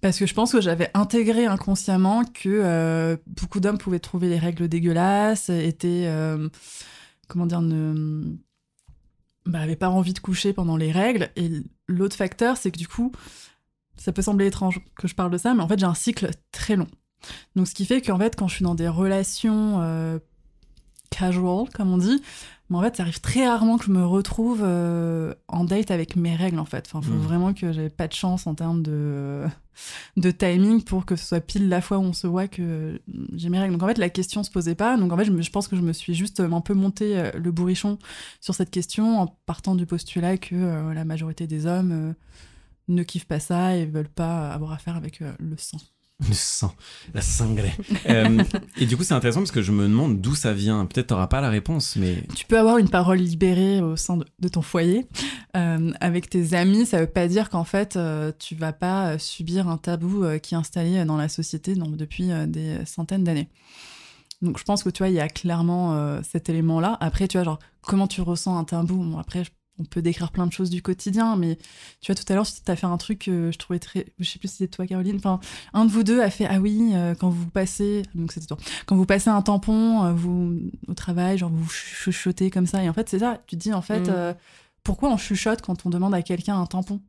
[0.02, 4.68] Parce que je pense que j'avais intégré inconsciemment que beaucoup d'hommes pouvaient trouver les règles
[4.70, 6.10] dégueulasses, étaient,
[7.28, 8.36] comment dire, ne
[9.50, 11.30] bah, pas envie de coucher pendant les règles.
[11.36, 11.50] Et
[11.88, 13.12] l'autre facteur, c'est que du coup,
[13.98, 16.30] ça peut sembler étrange que je parle de ça, mais en fait, j'ai un cycle
[16.52, 16.88] très long.
[17.56, 20.20] Donc, ce qui fait qu'en fait, quand je suis dans des relations euh,
[21.10, 22.22] casual, comme on dit,
[22.70, 26.16] mais en fait, ça arrive très rarement que je me retrouve euh, en date avec
[26.16, 26.86] mes règles, en fait.
[26.88, 27.20] Enfin, faut Mm.
[27.22, 29.44] vraiment que j'avais pas de chance en termes de,
[30.18, 33.02] de timing pour que ce soit pile la fois où on se voit que
[33.36, 33.74] j'ai mes règles.
[33.74, 34.98] Donc, en fait, la question se posait pas.
[34.98, 37.18] Donc, en fait, je, me- je pense que je me suis juste un peu monté
[37.18, 37.98] euh, le bourrichon
[38.40, 42.14] sur cette question en partant du postulat que euh, la majorité des hommes euh,
[42.88, 45.78] ne kiffent pas ça et veulent pas avoir affaire avec euh, le sang.
[46.28, 46.74] Le sang,
[47.14, 47.64] la sangre.
[48.10, 48.44] Euh,
[48.78, 50.86] et du coup, c'est intéressant parce que je me demande d'où ça vient.
[50.86, 54.48] Peut-être t'auras pas la réponse, mais Tu peux avoir une parole libérée au sein de,
[54.50, 55.08] ton foyer.
[55.56, 59.18] Euh, avec tes amis, ça veut pas dire qu'en fait, euh, tu vas pas euh,
[59.18, 63.50] subir un tabou qui est installé dans la société donc, depuis des centaines d'années.
[64.42, 66.98] Donc je pense que tu vois, il y a clairement cet élément-là.
[67.00, 69.04] Après, tu vois, genre, comment tu ressens un tabou?
[69.04, 71.58] Bon, après, je- on peut décrire plein de choses du quotidien, mais
[72.02, 74.06] tu vois, tout à l'heure, tu as fait un truc que je trouvais très.
[74.20, 75.16] Je sais plus si c'était toi, Caroline.
[75.16, 75.40] Enfin,
[75.74, 78.04] un de vous deux a fait Ah oui, euh, quand vous passez.
[78.16, 80.54] Donc c'était toi quand vous passez un tampon euh, vous
[80.88, 83.74] au travail genre vous chuchotez comme ça et en fait c'est ça tu te dis
[83.74, 84.10] en fait Mm.
[84.10, 84.34] euh,
[84.84, 87.00] pourquoi on chuchote quand on demande à quelqu'un un tampon?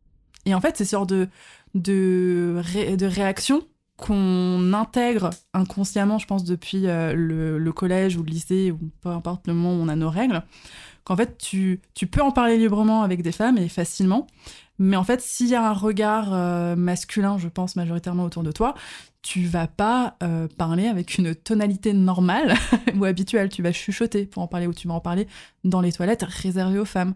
[0.47, 1.29] Et en fait c'est ce genre de
[1.75, 3.63] de, ré- de réaction
[3.97, 9.47] qu'on intègre inconsciemment je pense depuis le, le collège ou le lycée ou peu importe
[9.47, 10.43] le moment où on a nos règles
[11.11, 14.29] qu'en fait tu, peux en parler librement avec des femmes et facilement
[14.79, 18.53] mais en fait s'il y a un regard euh, masculin je pense majoritairement autour de
[18.53, 18.75] toi
[19.23, 22.55] tu vas pas euh, parler avec une tonalité normale
[22.97, 23.51] ou habituelle.
[23.51, 25.27] Tu vas chuchoter pour en parler ou tu vas en parler
[25.63, 27.13] dans les toilettes réservées aux femmes.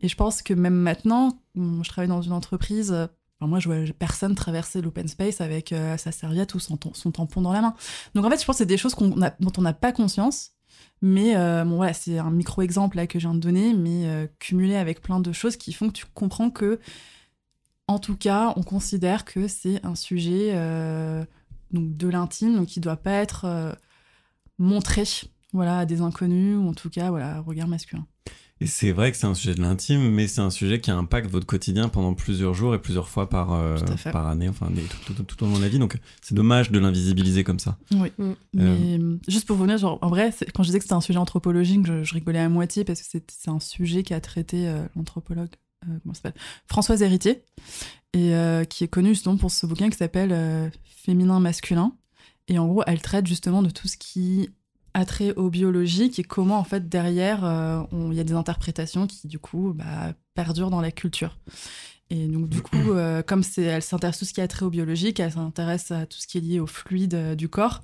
[0.00, 2.92] Et je pense que même maintenant, bon, je travaille dans une entreprise.
[2.92, 3.08] euh,
[3.40, 7.42] moi, je vois personne traverser l'open space avec sa serviette ou son, tam- son tampon
[7.42, 7.74] dans la main.
[8.14, 10.52] Donc en fait, je pense que c'est des choses dont on n'a pas conscience.
[11.00, 14.76] Mais euh, bon, voilà, c'est un micro-exemple que je viens de donner, mais euh, cumulé
[14.76, 16.80] avec plein de choses qui font que tu comprends que,
[17.86, 21.24] en tout cas, on considère que c'est un sujet euh,
[21.72, 23.76] de l'intime, donc qui doit pas être
[24.58, 25.04] montré
[25.52, 28.06] voilà, à des inconnus, ou en tout cas voilà, regard masculin.
[28.60, 31.30] Et c'est vrai que c'est un sujet de l'intime, mais c'est un sujet qui impacte
[31.30, 33.76] votre quotidien pendant plusieurs jours et plusieurs fois par, euh,
[34.12, 35.78] par année, enfin des- tout, tout- tout au long de la vie.
[35.78, 37.78] Donc c'est dommage de l'invisibiliser comme ça.
[37.92, 38.10] Oui.
[38.18, 38.32] Mm.
[38.54, 41.00] Mais euh, juste pour vous dire, genre, en vrai, quand je disais que c'était un
[41.00, 44.66] sujet anthropologique, je, je rigolais à moitié parce que c'est un sujet qui a traité
[44.66, 45.50] euh, l'anthropologue,
[45.88, 46.34] euh, s'appelle?
[46.66, 47.44] Françoise Héritier,
[48.12, 51.92] et euh, qui est connue justement pour ce bouquin qui s'appelle euh, Féminin masculin.
[52.48, 54.48] Et en gros, elle traite justement de tout ce qui
[54.98, 59.06] a trait au biologique et comment en fait derrière euh, il y a des interprétations
[59.06, 61.38] qui du coup bah, perdurent dans la culture.
[62.10, 64.70] Et donc du coup, euh, comme elle s'intéresse à tout ce qui a trait au
[64.70, 67.82] biologique, elle s'intéresse à tout ce qui est lié au fluide euh, du corps,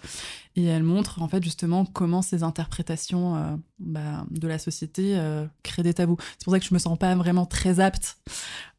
[0.57, 5.19] et elle montre en fait justement comment ces interprétations euh, bah, de la société
[5.63, 6.17] créent des tabous.
[6.39, 8.17] C'est pour ça que je me sens pas vraiment très apte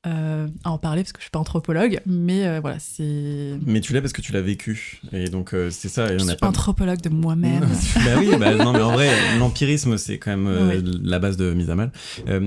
[0.07, 4.01] à en parler parce que je suis pas anthropologue, mais voilà, c'est Mais tu l'as
[4.01, 5.01] parce que tu l'as vécu.
[5.11, 6.13] Et donc c'est ça.
[6.13, 6.47] Y je a suis pas.
[6.47, 7.61] anthropologue de moi-même.
[7.95, 10.99] bah oui, bah, non, mais en vrai, l'empirisme, c'est quand même Oui.
[11.03, 11.91] la base de mise à mal.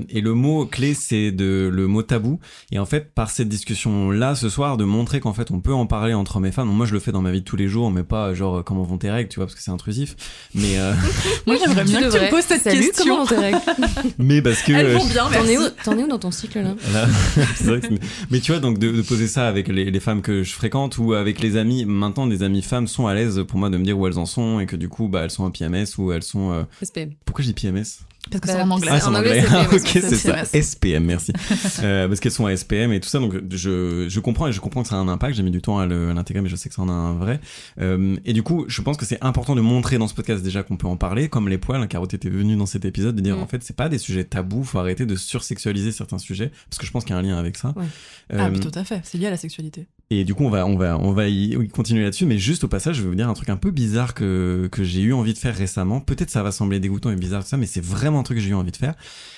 [0.07, 2.39] Et le mot clé, c'est de le mot tabou.
[2.71, 5.85] Et en fait, par cette discussion-là, ce soir, de montrer qu'en fait, on peut en
[5.85, 6.67] parler entre hommes et femmes.
[6.69, 8.83] Moi, je le fais dans ma vie de tous les jours, mais pas genre comment
[8.83, 10.15] vont tes règles, tu vois, parce que c'est intrusif.
[10.55, 10.93] Mais, euh,
[11.47, 13.05] Moi, j'aimerais bien que tu me poses cette Salut, question.
[13.05, 13.59] comment vont tes règles
[14.17, 14.73] mais parce que.
[14.73, 17.07] Elles euh, vont bien, T'en es, où- t'en es où dans ton cycle là Là,
[17.55, 17.99] c'est vrai que c'est-
[18.31, 20.97] mais tu vois, donc de, de poser ça avec les, les femmes que je fréquente
[20.97, 23.83] ou avec les amis, maintenant des amies femmes sont à l'aise pour moi de me
[23.83, 26.11] dire où elles en sont et que du coup, bah, elles sont en PMS ou
[26.11, 26.51] elles sont.
[26.51, 27.11] euh, SPM.
[27.25, 27.99] Pourquoi je dis PMS
[28.31, 28.89] Parce que Bah, c'est en anglais.
[28.91, 29.43] Ah, c'est en En anglais.
[29.49, 30.45] Ah, ok, c'est ça.
[30.45, 31.31] SPM, merci.
[31.81, 34.59] Euh, parce qu'elles sont à SPM et tout ça, donc je, je comprends et je
[34.59, 35.35] comprends que ça a un impact.
[35.35, 37.39] J'ai mis du temps à l'intégrer, mais je sais que ça en a un vrai.
[37.79, 40.61] Euh, et du coup, je pense que c'est important de montrer dans ce podcast déjà
[40.63, 41.81] qu'on peut en parler, comme les poils.
[41.81, 43.41] Hein, Carotte était venu dans cet épisode de dire Mm.
[43.41, 44.63] en fait, c'est pas des sujets tabous.
[44.63, 47.37] Faut arrêter de sursexualiser certains sujets parce que je pense qu'il y a un lien
[47.37, 47.73] avec ça.
[47.77, 47.85] Ouais.
[48.33, 49.87] Euh, Ah, mais tout à fait, c'est lié à la sexualité.
[50.11, 52.25] Et du coup, on va, on va, on va y, continuer là-dessus.
[52.25, 54.83] Mais juste au passage, je vais vous dire un truc un peu bizarre que, que
[54.83, 56.01] j'ai eu envie de faire récemment.
[56.01, 58.43] Peut-être ça va sembler dégoûtant et bizarre tout ça, mais c'est vraiment un truc que
[58.43, 58.95] j'ai eu envie de faire.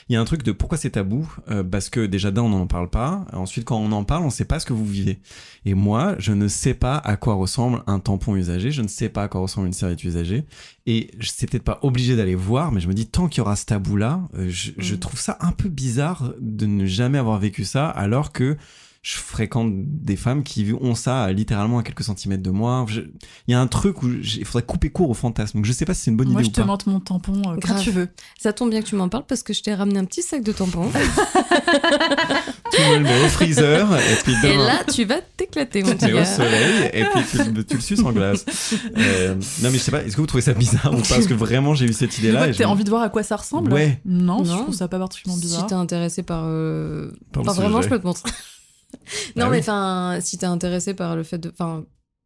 [0.07, 2.49] Il y a un truc de pourquoi c'est tabou Euh, Parce que déjà d'un, on
[2.49, 3.25] n'en parle pas.
[3.33, 5.19] Ensuite, quand on en parle, on sait pas ce que vous vivez.
[5.65, 8.71] Et moi, je ne sais pas à quoi ressemble un tampon usagé.
[8.71, 10.45] Je ne sais pas à quoi ressemble une serviette usagée.
[10.85, 13.41] Et je- c'est peut-être pas obligé d'aller voir, mais je me dis tant qu'il y
[13.41, 14.99] aura ce tabou-là, euh, je, je Mm.
[14.99, 18.55] trouve ça un peu bizarre de ne jamais avoir vécu ça, alors que
[19.03, 22.85] je fréquente des femmes qui ont ça littéralement à quelques centimètres de moi.
[22.87, 23.01] Je-
[23.47, 25.57] Il y a un truc où il faudrait couper court au fantasme.
[25.57, 26.99] Donc je sais pas si c'est une bonne Moi, idée je ou te montre mon
[26.99, 27.81] tampon euh, quand Grave.
[27.83, 28.09] tu veux.
[28.39, 30.43] Ça tombe bien que tu m'en parles parce que je t'ai ramené un petit sac
[30.43, 30.89] de tampons.
[32.73, 34.65] Tu me le mets au freezer et puis Et demain.
[34.65, 37.99] là, tu vas t'éclater, mon tu mets au soleil et puis tu, tu le suces
[37.99, 38.45] en glace.
[38.97, 41.07] Euh, non mais je sais pas, est-ce que vous trouvez ça bizarre ou pas?
[41.09, 42.39] Parce que vraiment j'ai eu cette idée Tu là.
[42.39, 43.99] vois et que je t'as me- envie de voir à quoi ça ressemble Ouais.
[44.05, 44.63] Non, je Non.
[44.63, 45.67] trouve ça pas particulièrement Si bizarre.
[45.67, 46.43] t'es intéressé par.
[46.45, 47.89] euh, Par Enfin, vraiment, sujet.
[47.89, 48.29] je peux te montrer.
[49.35, 49.59] Non, Ah mais oui.
[49.59, 51.49] enfin, si t'es intéressé par le fait de.
[51.51, 51.85] Enfin,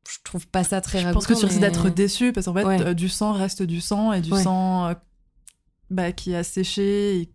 [0.10, 2.54] je trouve pas ça très Je pense que tu risques mais- d'être déçu parce qu'en
[2.54, 2.82] fait, Ouais.
[2.82, 4.44] euh, du sang reste du sang et du Ouais.
[4.44, 4.94] sang euh,
[5.90, 7.30] bah, qui a séché et,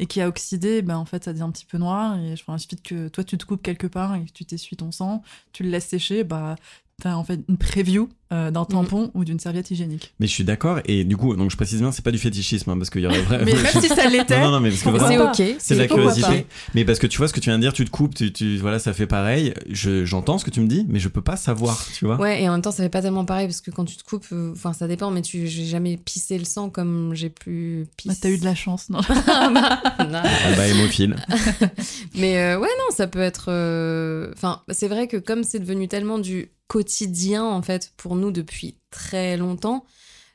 [0.00, 2.18] et qui a oxydé, bah, en fait, ça devient un petit peu noir.
[2.18, 4.76] Et enfin, il suffit que toi, tu te coupes quelque part et que tu t'essuies
[4.76, 5.22] ton sang,
[5.52, 6.56] tu le laisses sécher, bah,
[7.00, 10.12] t'as en fait une preview euh, d'un tampon ou d'une serviette hygiénique.
[10.20, 12.70] Mais je suis d'accord et du coup donc je précise bien c'est pas du fétichisme
[12.70, 13.44] hein, parce qu'il y aurait vraiment.
[13.46, 15.18] Mais même si ça l'était, non non non mais parce que C'est
[15.52, 15.56] ok.
[15.58, 16.46] c'est de la curiosité.
[16.74, 18.32] Mais parce que tu vois ce que tu viens de dire, tu te coupes, tu,
[18.32, 19.54] tu voilà ça fait pareil.
[19.70, 22.16] Je j'entends ce que tu me dis, mais je peux pas savoir, tu vois.
[22.20, 24.04] Ouais, et en même temps, ça fait pas tellement pareil parce que quand tu te
[24.04, 27.84] coupes, euh, enfin, ça dépend, mais tu, j'ai jamais pissé le sang comme j'ai pu
[27.84, 28.20] bah, pisser.
[28.20, 30.20] t'as eu de la chance, non Ah bah, non.
[30.22, 31.16] Ah bah hémophile.
[32.14, 33.46] Mais euh, ouais, non, ça peut être.
[33.48, 38.30] euh, Enfin, c'est vrai que comme c'est devenu tellement du quotidien, en fait, pour nous
[38.30, 39.84] depuis très longtemps,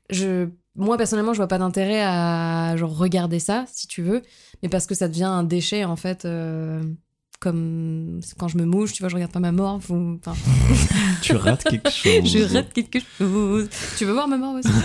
[0.10, 0.48] je.
[0.76, 4.24] Moi, personnellement, je vois pas d'intérêt à genre regarder ça, si tu veux,
[4.64, 6.26] mais parce que ça devient un déchet, en fait.
[6.26, 6.82] euh,
[7.40, 9.52] Comme quand je me mouche, tu vois, je regarde pas ma
[9.90, 10.18] ou.
[10.26, 10.34] Enfin,
[11.22, 12.26] tu rates quelque chose.
[12.26, 13.70] je rate quelque chose.
[13.98, 14.70] Tu veux voir ma morve aussi?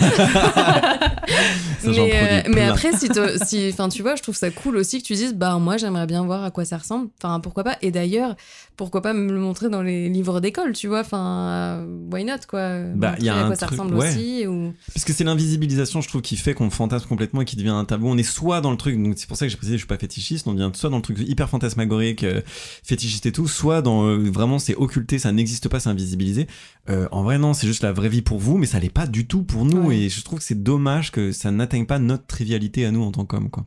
[1.81, 3.09] Ça, mais, euh, mais après, si,
[3.47, 6.25] si, tu vois, je trouve ça cool aussi que tu dises, bah moi j'aimerais bien
[6.25, 7.09] voir à quoi ça ressemble.
[7.23, 7.77] Enfin, pourquoi pas.
[7.83, 8.35] Et d'ailleurs,
[8.79, 11.01] pourquoi pas me le montrer dans les livres d'école, tu vois.
[11.01, 12.85] Enfin, euh, why not quoi.
[12.95, 14.09] Bah, Montrer y a à un quoi ça truc- ressemble ouais.
[14.09, 14.47] aussi.
[14.47, 14.73] Ou...
[14.95, 17.85] Parce que c'est l'invisibilisation, je trouve, qui fait qu'on fantasme complètement et qui devient un
[17.85, 18.09] tabou.
[18.09, 19.87] On est soit dans le truc, donc c'est pour ça que j'ai précisé, je suis
[19.89, 22.41] pas fétichiste, on devient soit dans le truc hyper fantasmagorique, euh,
[22.85, 26.47] fétichiste et tout, soit dans euh, vraiment c'est occulté, ça n'existe pas, c'est invisibilisé.
[26.89, 29.07] Euh, en vrai, non, c'est juste la vraie vie pour vous, mais ça l'est pas
[29.07, 29.89] du tout pour nous.
[29.89, 29.99] Ouais.
[29.99, 33.11] Et je trouve que c'est dommage que ça n'atteigne pas notre trivialité à nous en
[33.11, 33.67] tant qu'hommes, quoi.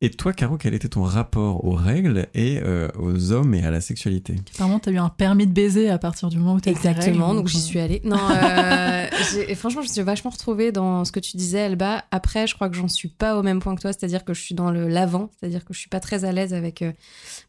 [0.00, 3.72] Et toi, Caro, quel était ton rapport aux règles et euh, aux hommes et à
[3.72, 4.36] la sexualité?
[4.54, 6.88] Apparemment, t'as eu un permis de baiser à partir du moment où t'as eu tes
[6.88, 8.00] Exactement, règles, donc j'y euh, suis allée.
[8.04, 9.06] Non, euh,
[9.56, 12.04] franchement, je me suis vachement retrouvée dans ce que tu disais, Elba.
[12.12, 14.40] Après, je crois que j'en suis pas au même point que toi, c'est-à-dire que je
[14.40, 16.92] suis dans le l'avant, c'est-à-dire que je suis pas très à l'aise avec euh,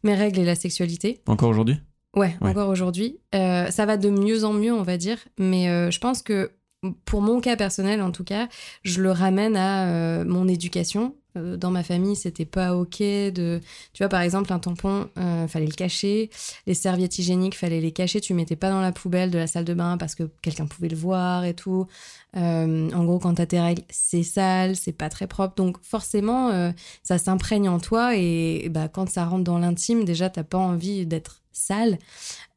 [0.02, 1.22] mes règles et la sexualité.
[1.28, 1.76] Encore aujourd'hui?
[2.16, 2.50] Ouais, Ouais.
[2.50, 3.20] encore aujourd'hui.
[3.32, 5.18] Euh, ça va de mieux en mieux, on va dire.
[5.38, 6.50] Mais euh, je pense que
[7.04, 8.48] pour mon cas personnel, en tout cas,
[8.82, 13.60] je le ramène à euh, mon éducation, euh, dans ma famille, c'était pas ok de.
[13.92, 16.30] Tu vois, par exemple, un tampon, euh, fallait le cacher.
[16.66, 18.20] Les serviettes hygiéniques, fallait les cacher.
[18.20, 20.88] Tu mettais pas dans la poubelle de la salle de bain parce que quelqu'un pouvait
[20.88, 21.86] le voir et tout.
[22.36, 25.54] Euh, en gros, quand t'as tes règles, c'est sale, c'est pas très propre.
[25.54, 28.16] Donc, forcément, euh, ça s'imprègne en toi.
[28.16, 31.98] Et, bah, quand ça rentre dans l'intime, déjà, t'as pas envie d'être sale.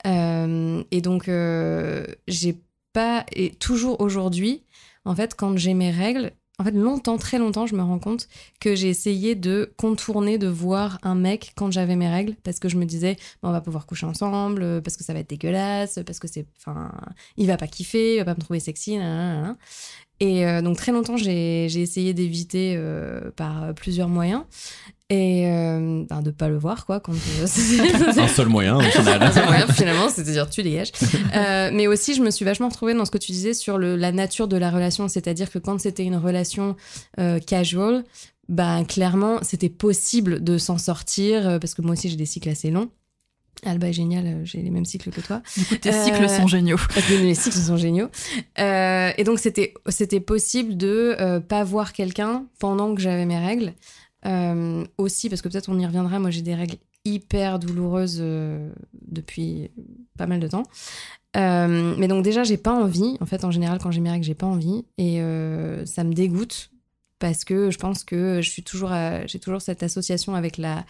[0.05, 1.29] Et donc,
[2.27, 2.57] j'ai
[2.93, 3.25] pas.
[3.31, 4.63] Et toujours aujourd'hui,
[5.05, 8.27] en fait, quand j'ai mes règles, en fait, longtemps, très longtemps, je me rends compte
[8.59, 12.69] que j'ai essayé de contourner, de voir un mec quand j'avais mes règles, parce que
[12.69, 16.19] je me disais, on va pouvoir coucher ensemble, parce que ça va être dégueulasse, parce
[16.19, 16.91] que c'est, enfin,
[17.37, 19.57] il va pas kiffer, il va pas me trouver sexy, nanana.
[20.19, 24.43] Et euh, donc très longtemps, j'ai essayé d'éviter euh, par plusieurs moyens
[25.09, 27.45] et euh, ben, de pas le voir quoi quand euh,
[28.17, 29.31] Un seul moyen, au final.
[29.33, 30.91] c'est moyen, finalement, c'est-à-dire tu dégages.
[31.73, 34.11] Mais aussi, je me suis vachement retrouvée dans ce que tu disais sur le, la
[34.11, 36.75] nature de la relation, c'est-à-dire que quand c'était une relation
[37.45, 38.03] casual,
[38.49, 42.71] ben clairement, c'était possible de s'en sortir parce que moi aussi j'ai des cycles assez
[42.71, 42.89] longs.
[43.65, 45.41] Alba est génial, euh, j'ai les mêmes cycles que toi.
[45.57, 46.79] Du coup, tes Euh, cycles sont géniaux.
[47.09, 48.09] Les cycles sont géniaux.
[48.59, 53.37] Euh, et donc, c'était, c'était possible de euh, pas voir quelqu'un pendant que j'avais mes
[53.39, 53.73] règles.
[54.25, 58.23] Euh, aussi, parce que peut-être on y reviendra, moi j'ai des règles hyper douloureuses
[59.05, 59.69] depuis
[60.17, 60.63] pas mal de temps.
[61.35, 63.17] Mais donc, déjà, j'ai pas envie.
[63.19, 64.85] En fait, en général, quand j'ai mes règles, j'ai pas envie.
[64.97, 65.17] Et
[65.85, 66.71] ça me dégoûte
[67.19, 68.91] parce que je pense que je suis toujours,
[69.25, 70.85] j'ai toujours cette association avec la,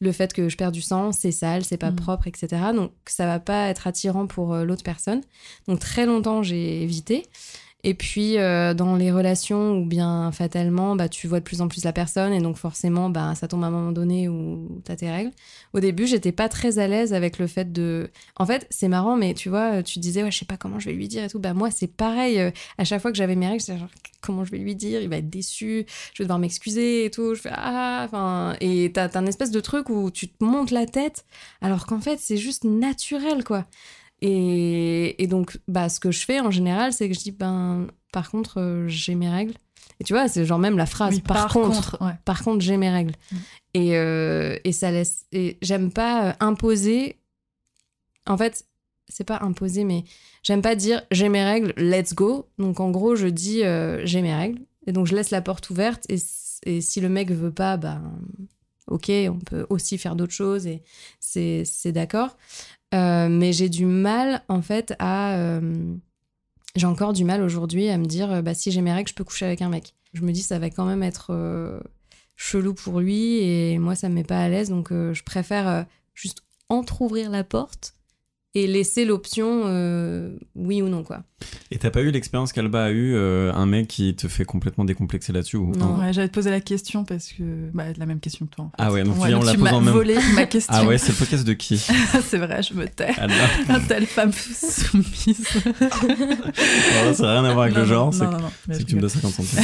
[0.00, 1.96] le fait que je perds du sang, c'est sale, c'est pas Mm.
[1.96, 2.48] propre, etc.
[2.74, 5.22] Donc ça va pas être attirant pour euh, l'autre personne.
[5.66, 7.24] Donc très longtemps j'ai évité.
[7.84, 11.68] Et puis euh, dans les relations où bien fatalement bah tu vois de plus en
[11.68, 14.96] plus la personne et donc forcément bah ça tombe à un moment donné où t'as
[14.96, 15.30] tes règles.
[15.72, 18.10] Au début j'étais pas très à l'aise avec le fait de.
[18.36, 20.86] En fait c'est marrant mais tu vois tu disais ouais je sais pas comment je
[20.90, 21.38] vais lui dire et tout.
[21.38, 22.40] Bah moi c'est pareil.
[22.40, 23.88] euh, à chaque fois que j'avais mes règles j'étais genre
[24.20, 25.00] comment je vais lui dire?
[25.00, 27.34] Il va être déçu je vais devoir m'excuser et tout.
[27.34, 30.70] Je fais ah, enfin, et t'as t'as un espèce de truc où tu te montes
[30.70, 31.24] la tête,
[31.60, 33.66] alors qu'en fait, c'est juste naturel, quoi.
[34.20, 37.86] Et, et donc, bah, ce que je fais en général, c'est que je dis, ben,
[38.12, 39.54] par contre, euh, j'ai mes règles.
[40.00, 42.12] Et tu vois, c'est genre même la phrase, Oui, par, contre, ouais.
[42.24, 43.14] par contre, j'ai mes règles.
[43.30, 43.36] Mm.
[43.74, 45.26] Et, euh, et ça laisse.
[45.32, 47.16] Et j'aime pas euh, imposer.
[48.26, 48.64] En fait,
[49.08, 50.04] c'est pas imposer, mais
[50.42, 52.48] j'aime pas dire j'ai mes règles, let's go.
[52.58, 54.60] Donc en gros, je dis euh, j'ai mes règles.
[54.86, 56.04] Et donc je laisse la porte ouverte.
[56.08, 56.18] Et,
[56.64, 58.02] et si le mec veut pas, ben
[58.86, 60.82] ok, on peut aussi faire d'autres choses et
[61.20, 62.36] c'est c'est d'accord.
[62.94, 65.36] Euh, mais j'ai du mal, en fait, à.
[65.36, 65.94] euh,
[66.76, 69.14] j'ai encore du mal aujourd'hui à me dire euh, bah, si j'ai mes règles, je
[69.14, 69.94] peux coucher avec un mec.
[70.12, 71.82] Je me dis ça va quand même être
[72.36, 75.84] chelou pour lui et moi ça me met pas à l'aise donc je préfère
[76.14, 77.94] juste entrouvrir la porte
[78.54, 81.22] et laisser l'option euh, oui ou non quoi.
[81.70, 84.84] Et t'as pas eu l'expérience qu'Alba a eu, euh, un mec qui te fait complètement
[84.84, 85.72] décomplexer là-dessus ou...
[85.76, 85.96] Non.
[85.98, 87.42] Ouais, j'allais te poser la question parce que.
[87.72, 88.64] Bah, la même question que toi.
[88.64, 88.74] en fait.
[88.78, 90.74] Ah ouais, donc Ouais, viens, on la tu pose en même volé ma question.
[90.76, 91.78] Ah ouais, c'est le podcast de qui
[92.24, 93.10] c'est vrai, je me tais.
[93.18, 93.34] Alba
[93.68, 95.46] Un telle femme soumise.
[96.92, 98.24] Voilà, Ça n'a rien à voir avec Non, le genre, c'est
[98.74, 99.60] je que tu me dois 50 centimes.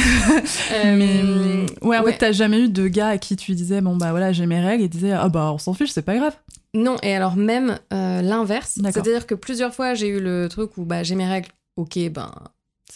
[0.85, 2.11] Mais Euh, ouais, en ouais.
[2.13, 4.59] fait, t'as jamais eu de gars à qui tu disais bon bah voilà j'ai mes
[4.61, 6.35] règles et disais ah bah on s'en fiche c'est pas grave.
[6.75, 10.83] Non, et alors même euh, l'inverse, c'est-à-dire que plusieurs fois j'ai eu le truc où
[10.85, 12.31] bah, j'ai mes règles, ok, ben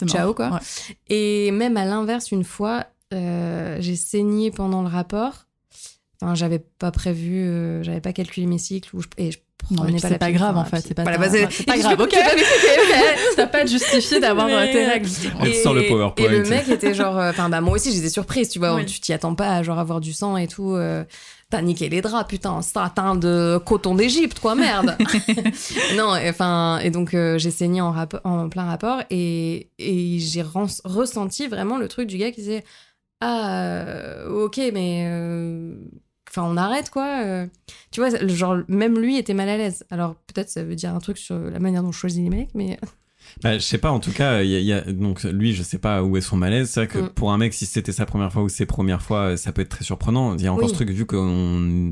[0.05, 0.35] Ciao, mort.
[0.35, 0.49] quoi.
[0.51, 0.59] Ouais.
[1.09, 5.45] Et même à l'inverse, une fois, euh, j'ai saigné pendant le rapport.
[6.21, 9.37] Enfin, j'avais pas prévu, euh, j'avais pas calculé mes cycles ou je, et je
[9.71, 11.81] Non, mais pas c'est la pas grave en fait, c'est pas, bah, c'est pas je
[11.81, 12.13] grave, ok.
[13.37, 15.09] T'as pas de justifié d'avoir Mais- tes règles.
[15.41, 16.25] Elle sort le PowerPoint.
[16.25, 18.85] Et le mec était genre, euh, enfin bah moi aussi j'étais surprise, tu vois, Oui.
[18.85, 20.75] tu t'y attends pas à genre avoir du sang et tout.
[21.51, 24.95] T'as niqué les draps, putain, satin de coton d'Égypte, quoi, merde.
[25.97, 30.43] non, et, enfin, et donc euh, j'ai saigné en, en plein rapport et, et j'ai
[30.43, 32.63] ressenti vraiment le truc du gars qui disait
[33.19, 35.05] Ah, euh, ok, mais.
[35.09, 35.75] euh,
[36.29, 37.23] Enfin, on arrête, quoi.
[37.25, 37.47] euh.
[37.89, 39.83] Tu vois, genre, même lui était mal à l'aise.
[39.89, 42.53] Alors, peut-être ça veut dire un truc sur la manière dont je choisis les mecs,
[42.53, 42.77] mais.
[43.43, 45.63] Bah, je sais pas, en tout cas, il y a, y a- donc lui, je
[45.63, 46.69] sais pas où est son malaise.
[46.69, 47.09] C'est vrai que Mm.
[47.09, 49.61] pour un mec, si c'était sa première fois ou ses premières fois, euh, ça peut
[49.61, 50.35] être très surprenant.
[50.35, 50.69] Il y a encore Oui.
[50.69, 51.17] ce truc, vu que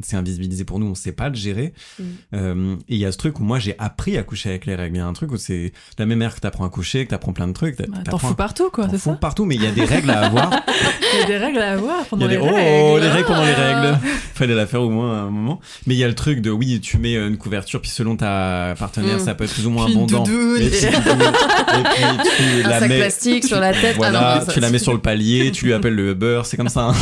[0.04, 1.74] c'est invisibilisé pour nous, on sait pas le gérer.
[2.00, 2.04] Mm.
[2.34, 4.76] Euh, et il y a ce truc où moi, j'ai appris à coucher avec les
[4.76, 4.96] règles.
[4.98, 7.12] Il y a un truc où c'est la même air que t'apprends à coucher, que
[7.12, 7.78] t'apprends plein de trucs.
[7.78, 9.86] Bah, T'en t'apprends- fous partout quoi, c'est fous ça partout, mais il y a des
[9.86, 10.50] règles à avoir.
[11.14, 13.02] Il y a des règles à avoir pendant a des les oh règles.
[13.02, 13.82] les règles pendant les Ah.
[13.92, 14.00] règles.
[14.36, 15.60] Fallait la faire au moins à un moment.
[15.88, 18.76] Mais il y a le truc de oui, tu mets une couverture puis selon ta
[18.78, 19.20] partenaire, Mm.
[19.20, 20.24] ça peut être plus ou moins abondant.
[21.28, 23.96] Et puis tu Un la sac mets plastique sur la tête.
[23.98, 26.58] Voilà, ah non, tu la mets sur le palier, tu lui appelles le Uber, c'est
[26.58, 26.90] comme ça.
[26.90, 26.94] Hein.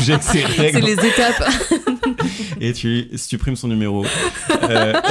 [0.00, 1.50] C'est les étapes.
[2.60, 4.04] et tu supprimes son numéro.
[4.70, 4.92] Euh,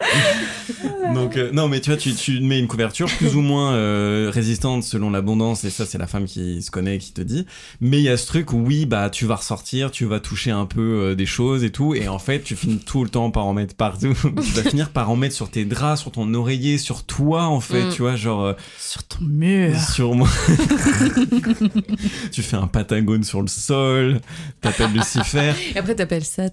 [1.14, 4.30] Donc euh, non, mais tu vois, tu, tu mets une couverture plus ou moins euh,
[4.32, 7.46] résistante selon l'abondance, et ça c'est la femme qui se connaît qui te dit.
[7.80, 10.50] Mais il y a ce truc où oui, bah tu vas ressortir, tu vas toucher
[10.50, 13.30] un peu euh, des choses et tout, et en fait tu finis tout le temps
[13.30, 14.14] par en mettre partout.
[14.22, 17.60] tu vas finir par en mettre sur tes draps, sur ton oreiller, sur toi en
[17.60, 17.90] fait, Mm.
[17.90, 19.78] tu vois, genre Sur ton mur.
[19.78, 20.28] sur moi.
[22.32, 24.20] tu fais un patagone sur le sol,
[24.60, 25.52] t'appelles Lucifer.
[25.74, 26.50] Et après, t'appelles Sat.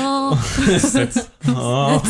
[0.00, 0.36] Non,
[0.78, 1.30] Sept.
[1.48, 2.00] Oh.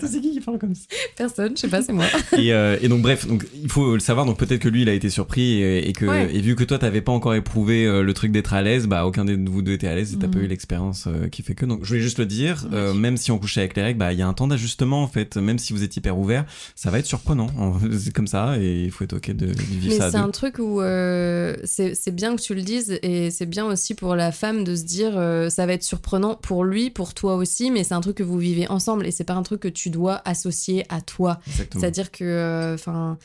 [0.06, 0.82] c'est qui qui parle comme ça
[1.16, 2.04] personne, je sais pas, c'est moi.
[2.38, 4.26] et, euh, et donc bref, donc il faut le savoir.
[4.26, 6.28] Donc peut-être que lui, il a été surpris et, et que Ouais.
[6.34, 9.06] et vu que toi, t'avais pas encore éprouvé euh, le truc d'être à l'aise, bah
[9.06, 10.44] aucun de vous deux était à l'aise et t'as pas Mhm.
[10.44, 11.64] eu l'expérience euh, qui fait que.
[11.66, 14.12] Donc je voulais juste le dire, euh, même si on couchait avec les règles, bah
[14.12, 15.36] il y a un temps d'ajustement en fait.
[15.36, 17.46] Même si vous êtes hyper ouvert, ça va être surprenant.
[17.98, 20.30] C'est comme ça et il faut être ok de, de vivre Mais ça c'est un
[20.30, 24.14] truc où euh, c'est c'est bien que tu le dises et c'est bien aussi pour
[24.16, 27.70] la femme de se dire euh, ça va être surprenant pour lui, pour toi aussi,
[27.70, 29.83] mais c'est un truc que vous vivez ensemble et c'est pas un truc que tu
[29.90, 31.40] dois associer à toi.
[31.72, 33.18] C'est-à-dire que, enfin,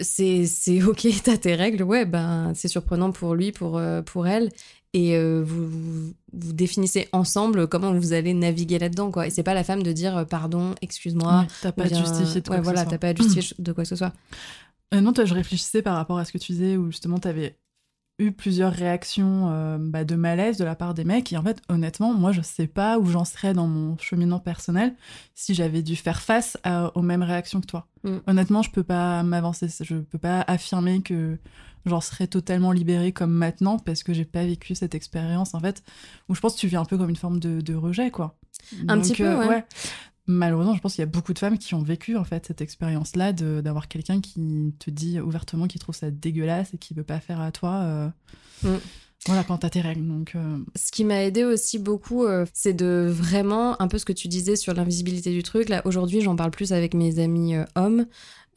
[0.00, 4.26] c'est c'est ok, t'as tes règles, ouais, ben c'est surprenant pour lui, pour euh, pour
[4.26, 4.50] elle,
[4.92, 9.26] et euh, vous, vous vous définissez ensemble comment vous allez naviguer là-dedans, quoi.
[9.26, 11.40] Et c'est pas la femme de dire euh, pardon, excuse-moi.
[11.40, 12.90] Ouais, T'as pas bien- justifier de quoi ouais, que voilà, ce soit.
[12.90, 14.12] t'as pas à justifier de quoi que ce soit.
[14.94, 17.28] Euh, non, toi, je réfléchissais par rapport à ce que tu disais, où justement, tu
[17.28, 17.56] avais
[18.18, 21.32] eu plusieurs réactions euh, bah, de malaise de la part des mecs.
[21.32, 24.94] Et en fait, honnêtement, moi, je sais pas où j'en serais dans mon cheminement personnel
[25.34, 27.86] si j'avais dû faire face à- aux mêmes réactions que toi.
[28.02, 28.16] Mm.
[28.26, 31.38] Honnêtement, je peux pas m'avancer, je peux pas affirmer que
[31.86, 35.82] j'en serais totalement libérée comme maintenant parce que j'ai pas vécu cette expérience, en fait,
[36.28, 38.36] où je pense que tu vis un peu comme une forme de, de rejet, quoi.
[38.88, 39.64] Un Donc, petit peu, euh, ouais.
[40.30, 42.60] Malheureusement, je pense qu'il y a beaucoup de femmes qui ont vécu en fait cette
[42.60, 47.18] expérience-là d'avoir quelqu'un qui te dit ouvertement qu'il trouve ça dégueulasse et qui veut pas
[47.18, 47.80] faire à toi.
[47.82, 48.08] euh,
[48.62, 48.74] Mm.
[49.26, 50.06] Voilà, quand t'as tes règles.
[50.06, 54.04] Donc, euh, Ce qui m'a aidé aussi beaucoup, euh, c'est de vraiment, un peu ce
[54.04, 55.68] que tu disais sur l'invisibilité du truc.
[55.68, 58.06] Là, aujourd'hui, j'en parle plus avec mes amis hommes.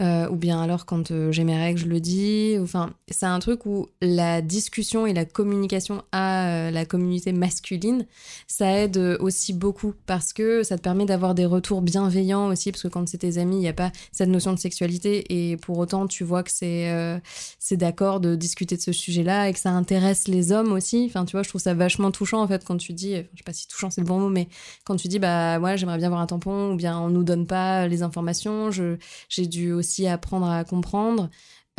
[0.02, 2.56] Euh, ou bien alors quand euh, j'ai mes règles, je le dis.
[2.60, 8.08] Enfin, c'est un truc où la discussion et la communication à euh, la communauté masculine,
[8.48, 12.72] ça aide euh, aussi beaucoup parce que ça te permet d'avoir des retours bienveillants aussi
[12.72, 15.58] parce que quand c'est tes amis, il n'y a pas cette notion de sexualité et
[15.58, 17.22] pour autant tu vois que c'est
[17.60, 21.06] c'est d'accord de discuter de ce sujet-là et que ça intéresse les hommes aussi.
[21.08, 23.44] Enfin, tu vois, je trouve ça vachement touchant en fait quand tu dis, je sais
[23.46, 24.48] pas si touchant c'est le bon mot, mais
[24.84, 27.46] quand tu dis bah ouais j'aimerais bien avoir un tampon ou bien on nous donne
[27.46, 31.30] pas les informations, j'ai dû aussi apprendre à comprendre.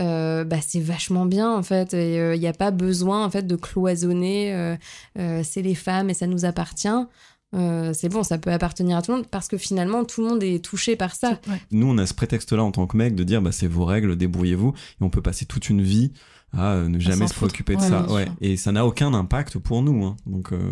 [0.00, 3.46] Euh, bah c'est vachement bien en fait et il n'y a pas besoin en fait
[3.46, 4.74] de cloisonner euh,
[5.18, 6.88] euh, c'est les femmes et ça nous appartient
[7.54, 10.28] Euh, c'est bon ça peut appartenir à tout le monde parce que finalement tout le
[10.30, 11.60] monde est touché par ça ouais.
[11.70, 14.16] Nous, on a ce prétexte-là en tant que mec de dire, bah, c'est vos règles,
[14.16, 14.70] débrouillez-vous.
[14.70, 16.12] Et on peut passer toute une vie
[16.56, 18.10] à euh, ne jamais se préoccuper de Ouais, ça.
[18.10, 18.26] Ouais.
[18.40, 20.02] Et ça n'a aucun impact pour nous.
[20.06, 20.16] hein.
[20.24, 20.70] Donc, euh,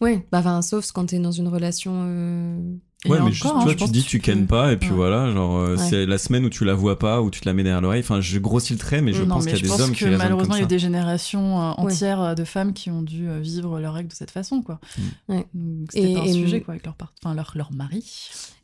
[0.00, 2.60] ouais bah enfin sauf quand t'es dans une relation euh,
[3.06, 4.72] ouais, mais encore, juste, hein, tu vois, je tu pense dis que tu kennes pas,
[4.72, 4.96] et puis Ouais.
[4.96, 5.82] voilà, genre, euh, Ouais.
[5.88, 8.00] c'est la semaine où tu la vois pas, où tu te la mets derrière l'oreille.
[8.02, 10.04] Enfin, je grossis le trait, mais je non, pense qu'il y a des hommes qui
[10.04, 13.28] raisonnent malheureusement, il y a des générations euh, entières euh, de femmes qui ont dû
[13.28, 14.80] euh, vivre leurs règles de cette façon, quoi.
[14.98, 15.02] Mm.
[15.32, 15.46] Ouais.
[15.54, 17.12] Donc, C'était pas un et- sujet, quoi, avec leur, part...
[17.22, 18.04] enfin, leur, leur mari.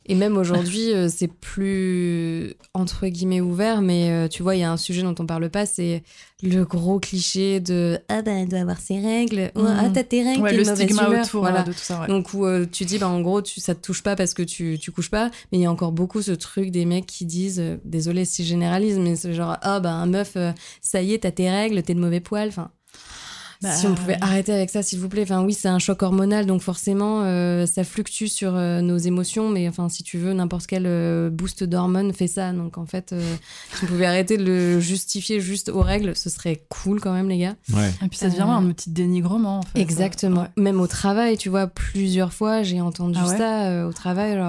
[0.09, 4.63] Et même aujourd'hui, euh, c'est plus entre guillemets ouvert, mais euh, tu vois, il y
[4.63, 6.03] a un sujet dont on parle pas, c'est
[6.41, 9.75] le gros cliché de ah ben elle doit avoir ses règles, ou, Mhm.
[9.79, 11.25] ah t'as tes règles, Ouais, le stigma humeur.
[11.25, 11.61] autour voilà.
[11.61, 12.07] euh, de tout ça, ouais.
[12.07, 14.43] Donc où euh, tu dis bah en gros tu ça te touche pas parce que
[14.43, 17.25] tu tu couches pas, mais il y a encore beaucoup ce truc des mecs qui
[17.25, 20.37] disent désolé si je généralise mais c'est genre ah bah un meuf
[20.81, 22.69] ça y est t'as tes règles t'es de mauvais poil enfin
[23.61, 25.23] Bah, si on pouvait arrêter avec ça, s'il vous plaît.
[25.23, 29.49] Enfin, oui, c'est un choc hormonal, donc forcément, euh, ça fluctue sur euh, nos émotions.
[29.49, 32.51] Mais enfin, si tu veux, n'importe quel euh, boost d'hormones fait ça.
[32.53, 33.35] Donc en fait, euh,
[33.73, 37.29] si on pouvait arrêter de le justifier juste aux règles, ce serait cool quand même,
[37.29, 37.55] les gars.
[37.73, 37.89] Ouais.
[38.03, 39.79] Et puis ça devient Euh, un outil de dénigrement, en fait.
[39.79, 40.41] Exactement.
[40.41, 40.47] Ouais.
[40.63, 44.39] Même au travail, tu vois, plusieurs fois, j'ai entendu Ah ouais ça euh, au travail,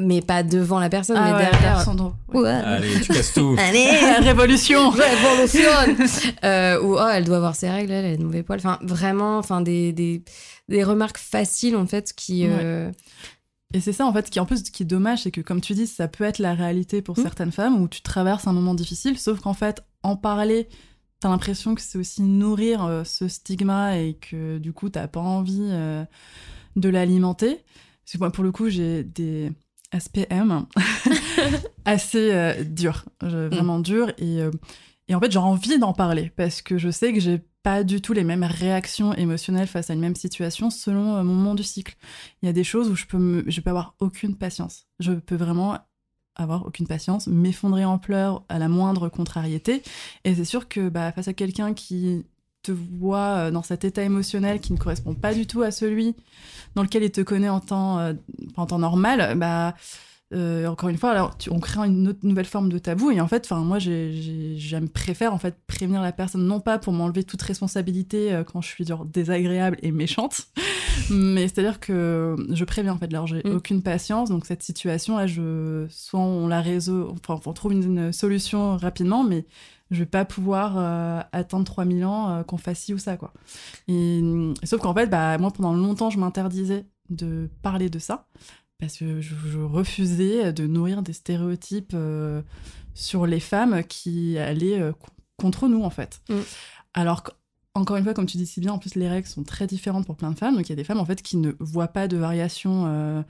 [0.00, 1.80] mais pas devant la personne, Ah mais ouais, derrière.
[1.82, 2.12] Sandro.
[2.34, 2.48] Ouais.
[2.48, 3.56] Allez, tu casses tout.
[3.58, 3.88] Allez,
[4.20, 5.70] Révolution révolution
[6.44, 8.58] euh, Ou oh, elle doit avoir ses règles, elle, elle a de mauvais poils.
[8.58, 10.22] Enfin, vraiment, enfin, des, des,
[10.68, 12.44] des remarques faciles, en fait, qui.
[12.46, 12.90] euh,
[13.74, 15.74] Et c'est ça, en fait, qui en plus qui est dommage, c'est que comme tu
[15.74, 17.22] dis, ça peut être la réalité pour Mm.
[17.22, 20.68] certaines femmes où tu traverses un moment difficile, sauf qu'en fait, en parler,
[21.20, 25.20] t'as l'impression que c'est aussi nourrir euh, ce stigma et que du coup, t'as pas
[25.20, 26.04] envie euh,
[26.76, 27.56] de l'alimenter.
[28.04, 29.52] Parce que moi, pour le coup, j'ai des
[29.96, 30.66] SPM
[31.84, 34.10] assez euh, durs, Je- vraiment durs.
[34.18, 34.50] Et, euh,
[35.08, 38.00] et en fait, j'ai envie d'en parler parce que je sais que j'ai pas du
[38.00, 41.62] tout les mêmes réactions émotionnelles face à une même situation selon euh, mon moment du
[41.62, 41.96] cycle.
[42.42, 44.86] Il y a des choses où je peux, me- je peux avoir aucune patience.
[45.00, 45.78] Je peux vraiment
[46.36, 49.82] avoir aucune patience, m'effondrer en pleurs à la moindre contrariété.
[50.24, 52.26] Et c'est sûr que bah, face à quelqu'un qui
[52.72, 56.14] te voit euh, dans cet état émotionnel qui ne correspond pas du tout à celui
[56.74, 58.12] dans lequel il te connaît en temps, euh,
[58.56, 59.74] en temps normal, bah
[60.34, 63.18] euh, encore une fois, alors tu- on crée une autre nouvelle forme de tabou et
[63.18, 66.92] en fait, moi, j'ai- j'ai- j'aime préfère en fait prévenir la personne non pas pour
[66.92, 70.48] m'enlever toute responsabilité euh, quand je suis genre désagréable et méchante,
[71.10, 73.06] mais c'est-à-dire que je préviens en fait.
[73.06, 73.54] Alors j'ai Mm.
[73.56, 77.84] aucune patience, donc cette situation là, je soit on la résout, enfin on trouve une,
[77.84, 79.46] une solution rapidement, mais
[79.90, 83.32] je vais pas pouvoir euh, attendre 3000 ans euh, qu'on fasse ci ou ça quoi.
[83.88, 88.26] Et, et sauf qu'en fait, bah moi pendant longtemps, je m'interdisais de parler de ça
[88.80, 92.42] parce que je, je refusais de nourrir des stéréotypes euh,
[92.94, 96.20] sur les femmes qui allaient euh, co- contre nous, en fait.
[96.28, 96.34] Mm.
[96.94, 97.22] Alors
[97.74, 100.04] encore une fois, comme tu dis si bien, en plus, les règles sont très différentes
[100.04, 100.56] pour plein de femmes.
[100.56, 103.24] Donc, il y a des femmes, en fait, qui ne voient pas de variation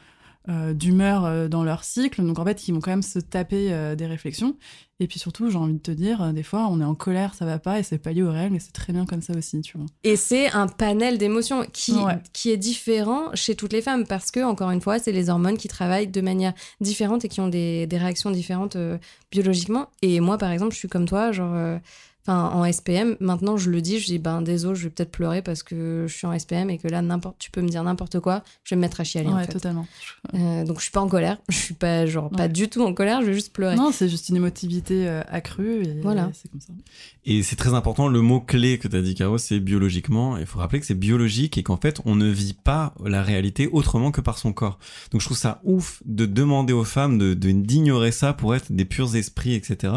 [0.49, 2.23] euh, d'humeur euh, dans leur cycle.
[2.25, 4.57] Donc, en fait, ils vont quand même se taper euh, des réflexions.
[5.01, 7.45] Et puis, surtout, j'ai envie de te dire, des fois, on est en colère, ça
[7.45, 9.61] va pas, et c'est pas lié aux règles, et c'est très bien comme ça aussi,
[9.61, 9.87] tu vois.
[10.03, 12.19] Et c'est un panel d'émotions qui, Ouais.
[12.33, 15.57] qui est différent chez toutes les femmes parce que, encore une fois, c'est les hormones
[15.57, 18.99] qui travaillent de manière différente et qui ont des, des réactions différentes euh,
[19.31, 19.89] biologiquement.
[20.03, 21.79] Et moi, par exemple, je suis comme toi, genre, euh,
[22.29, 25.41] enfin, en SPM, maintenant je le dis, je dis, ben désolé, je vais peut-être pleurer
[25.43, 28.21] parce que je suis en SPM et que là, n'importe, tu peux me dire n'importe
[28.21, 29.29] quoi, je vais me mettre à chialer.
[29.29, 29.53] en ouais, fait.
[29.53, 29.87] totalement.
[30.35, 32.93] Euh, donc je suis pas en colère, je suis pas, genre, pas du tout en
[32.93, 33.77] colère, je vais juste pleurer.
[33.77, 36.31] Non, c'est juste une émotivité euh, accrue, et Voilà.
[36.35, 36.73] c'est comme ça.
[37.25, 40.37] Et c'est très important, le mot clé que tu as dit, Caro, c'est biologiquement.
[40.39, 43.69] Il faut rappeler que c'est biologique et qu'en fait, on ne vit pas la réalité
[43.71, 44.79] autrement que par son corps.
[45.13, 48.73] Donc je trouve ça ouf de demander aux femmes de de- d'ignorer ça pour être
[48.73, 49.93] des purs esprits, etc.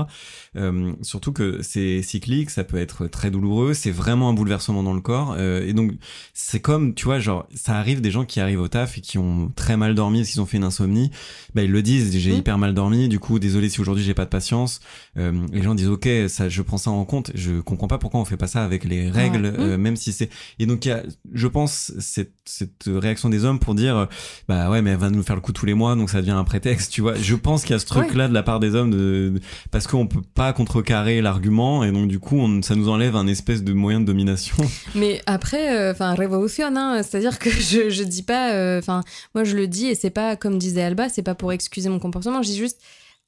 [0.58, 4.94] Euh, surtout que c'est cyclique, ça peut être très douloureux, c'est vraiment un bouleversement dans
[4.94, 5.36] le corps.
[5.38, 5.92] euh, et donc,
[6.34, 9.18] c'est comme, tu vois, genre, ça arrive des gens qui arrivent au taf et qui
[9.18, 11.10] ont très mal dormi parce qu'ils ont fait une insomnie.
[11.56, 12.38] Bah, ils le disent, j'ai Mhm.
[12.38, 14.82] hyper mal dormi, du coup, désolé si aujourd'hui j'ai pas de patience.
[15.18, 17.32] Euh, les gens disent, ok, ça, je prends ça en compte.
[17.34, 19.54] Je comprends pas pourquoi on fait pas ça avec les règles, Ouais.
[19.60, 20.30] euh, même si c'est.
[20.60, 21.02] Et donc, y a,
[21.34, 24.08] je pense, cette, cette réaction des hommes pour dire,
[24.48, 26.32] bah ouais, mais elle va nous faire le coup tous les mois, donc ça devient
[26.32, 27.16] un prétexte, tu vois.
[27.16, 29.40] Je pense qu'il y a ce truc-là de la part des hommes de, de-
[29.72, 33.28] parce qu'on peut pas contrecarrer l'argument et donc du coup, on, ça nous enlève un
[33.28, 34.56] espèce de moyen de domination.
[34.95, 39.04] Mais après, enfin, révolution, hein, c'est-à-dire que je, je dis pas, euh, enfin,
[39.36, 41.99] moi je le dis et c'est pas comme disait Alba, c'est pas pour excuser mon
[41.99, 42.80] comportement, je dis juste,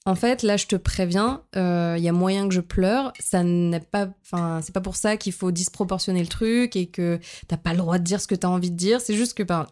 [0.05, 3.79] en fait, là je te préviens, il y a moyen que je pleure, ça n'est
[3.79, 7.71] pas, enfin, c'est pas pour ça qu'il faut disproportionner le truc et que t'as pas
[7.71, 9.65] le droit de dire ce que t'as envie de dire, c'est juste que, ben,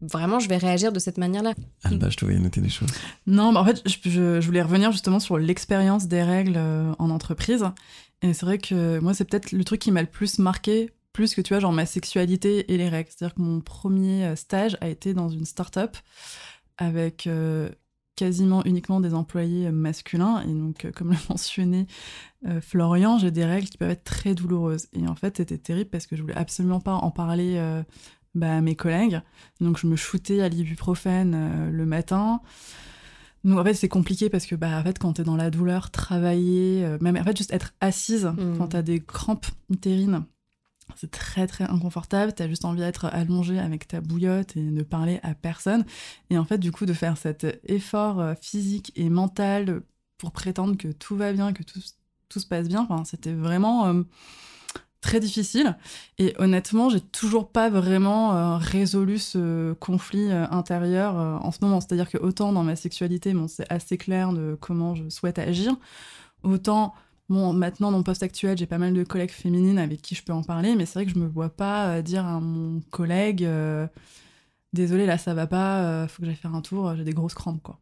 [0.00, 1.54] vraiment, je vais réagir de cette manière-là.
[1.84, 2.88] Alba, je te voyais noter des choses.
[3.26, 6.92] Non, mais en fait, je, je- je voulais revenir justement sur l'expérience des règles euh,
[6.98, 7.64] en entreprise.
[8.24, 11.34] Et c'est vrai que moi, c'est peut-être le truc qui m'a le plus marqué, plus
[11.34, 13.10] que tu vois, genre ma sexualité et les règles.
[13.10, 15.98] C'est-à-dire que mon premier euh, stage a été dans une start-up
[16.78, 17.68] avec euh,
[18.16, 20.40] quasiment uniquement des employés euh, masculins.
[20.40, 21.86] Et donc, comme le mentionnait
[22.62, 24.86] Florian, j'ai des règles qui peuvent être très douloureuses.
[24.94, 27.58] Et en fait, c'était terrible parce que je voulais absolument pas en parler
[28.34, 29.20] bah, à mes collègues.
[29.60, 32.42] Donc, je me shootais à l'ibuprofène le matin.
[33.44, 35.90] Donc en fait c'est compliqué parce que bah en fait quand t'es dans la douleur,
[35.90, 38.56] travailler, euh, même en fait juste être assise Mm.
[38.58, 40.24] quand t'as des crampes utérines,
[40.96, 42.32] c'est très très inconfortable.
[42.32, 45.84] T'as juste envie d'être allongé avec ta bouillotte et ne parler à personne.
[46.30, 49.82] Et en fait du coup de faire cet effort euh, physique et mental
[50.18, 51.80] pour prétendre que tout va bien, que tout,
[52.28, 54.02] tout se passe bien, enfin c'était vraiment euh,
[55.04, 55.76] très difficile.
[56.18, 61.58] Et honnêtement, j'ai toujours pas vraiment euh, résolu ce conflit euh, intérieur euh, en ce
[61.60, 61.80] moment.
[61.80, 65.76] C'est-à-dire que autant dans ma sexualité, bon, c'est assez clair de comment je souhaite agir,
[66.42, 66.94] autant
[67.28, 70.22] bon, maintenant dans mon poste actuel, j'ai pas mal de collègues féminines avec qui je
[70.22, 73.46] peux en parler, mais c'est vrai que je me vois pas dire à mon collègue
[74.72, 77.62] désolé là ça va pas, faut que j'aille faire un tour, j'ai des grosses crampes
[77.62, 77.78] quoi.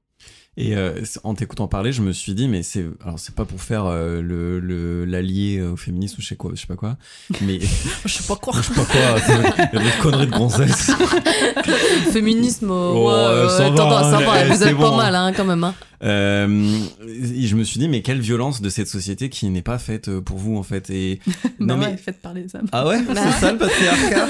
[0.59, 3.62] Et euh, en t'écoutant parler, je me suis dit, mais c'est alors c'est pas pour
[3.62, 6.98] faire euh, le le- l'allié au féminisme ou je sais quoi, je sais pas quoi,
[7.40, 7.59] mais
[8.05, 8.53] Je sais pas quoi.
[8.57, 9.32] je sais pas quoi, c'est-
[9.72, 10.90] il y a des conneries de gonzesse.
[12.12, 14.90] Féminisme, Oh, euh, ça va, ça hein, va, vous êtes bon.
[14.90, 15.64] pas mal hein, quand même.
[15.64, 15.74] Hein.
[16.05, 19.78] Euh, et je me suis dit, mais quelle violence de cette société qui n'est pas
[19.78, 20.90] faite euh, pour vous en fait.
[20.90, 21.20] Et
[21.61, 22.66] Bah non ouais, mais faites parler les hommes.
[22.72, 23.14] ah ouais, Bah.
[23.14, 24.26] c'est ça le patriarcat.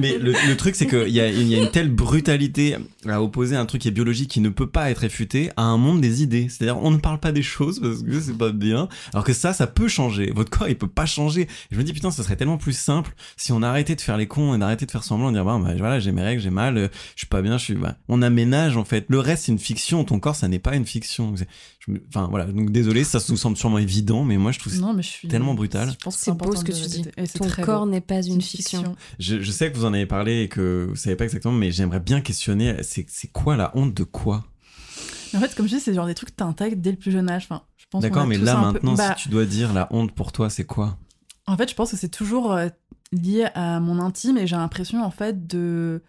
[0.00, 2.76] mais le, le truc c'est qu'il y a, y a une telle brutalité
[3.08, 5.76] à opposer un truc qui est biologique qui ne peut pas être réfuté à un
[5.76, 6.48] monde des idées.
[6.48, 8.88] C'est-à-dire on ne parle pas des choses parce que c'est pas bien.
[9.12, 10.30] Alors que ça, ça peut changer.
[10.34, 11.48] Votre corps il peut pas changer.
[11.70, 14.26] Je me dis putain, ça serait tellement plus simple si on arrêtait de faire les
[14.26, 16.50] cons et d'arrêter de faire semblant, de dire bah, bah, voilà j'ai mes règles, j'ai
[16.50, 17.74] mal, euh, je suis pas bien, je suis.
[17.74, 19.06] bah, on aménage en fait.
[19.08, 20.04] Le reste c'est une fiction.
[20.04, 21.34] Ton corps ça n'est pas une fiction.
[21.36, 21.48] C'est-
[21.86, 22.46] je me- Enfin voilà.
[22.46, 25.28] Donc désolé, ça nous semble sûrement évident, mais moi je trouve Non, mais je suis
[25.28, 25.90] tellement brutal.
[25.90, 27.04] Je pense que C'est beau ce que tu dis.
[27.38, 28.96] Ton corps n'est pas une fiction.
[29.18, 31.70] Je, je sais que vous en avez parlé et que vous savez pas exactement, mais
[31.72, 34.44] j'aimerais bien questionner, c'est quoi la honte de quoi?
[35.34, 37.28] En fait, comme je dis, c'est genre des trucs que t'intègres dès le plus jeune
[37.30, 37.44] âge.
[37.50, 40.12] Enfin, je pense D'accord, mais là peu- maintenant, Bah, si tu dois dire la honte
[40.12, 40.96] pour toi, c'est quoi?
[41.46, 42.68] En fait, je pense que c'est toujours euh,
[43.12, 46.02] lié à mon intime et j'ai l'impression en fait de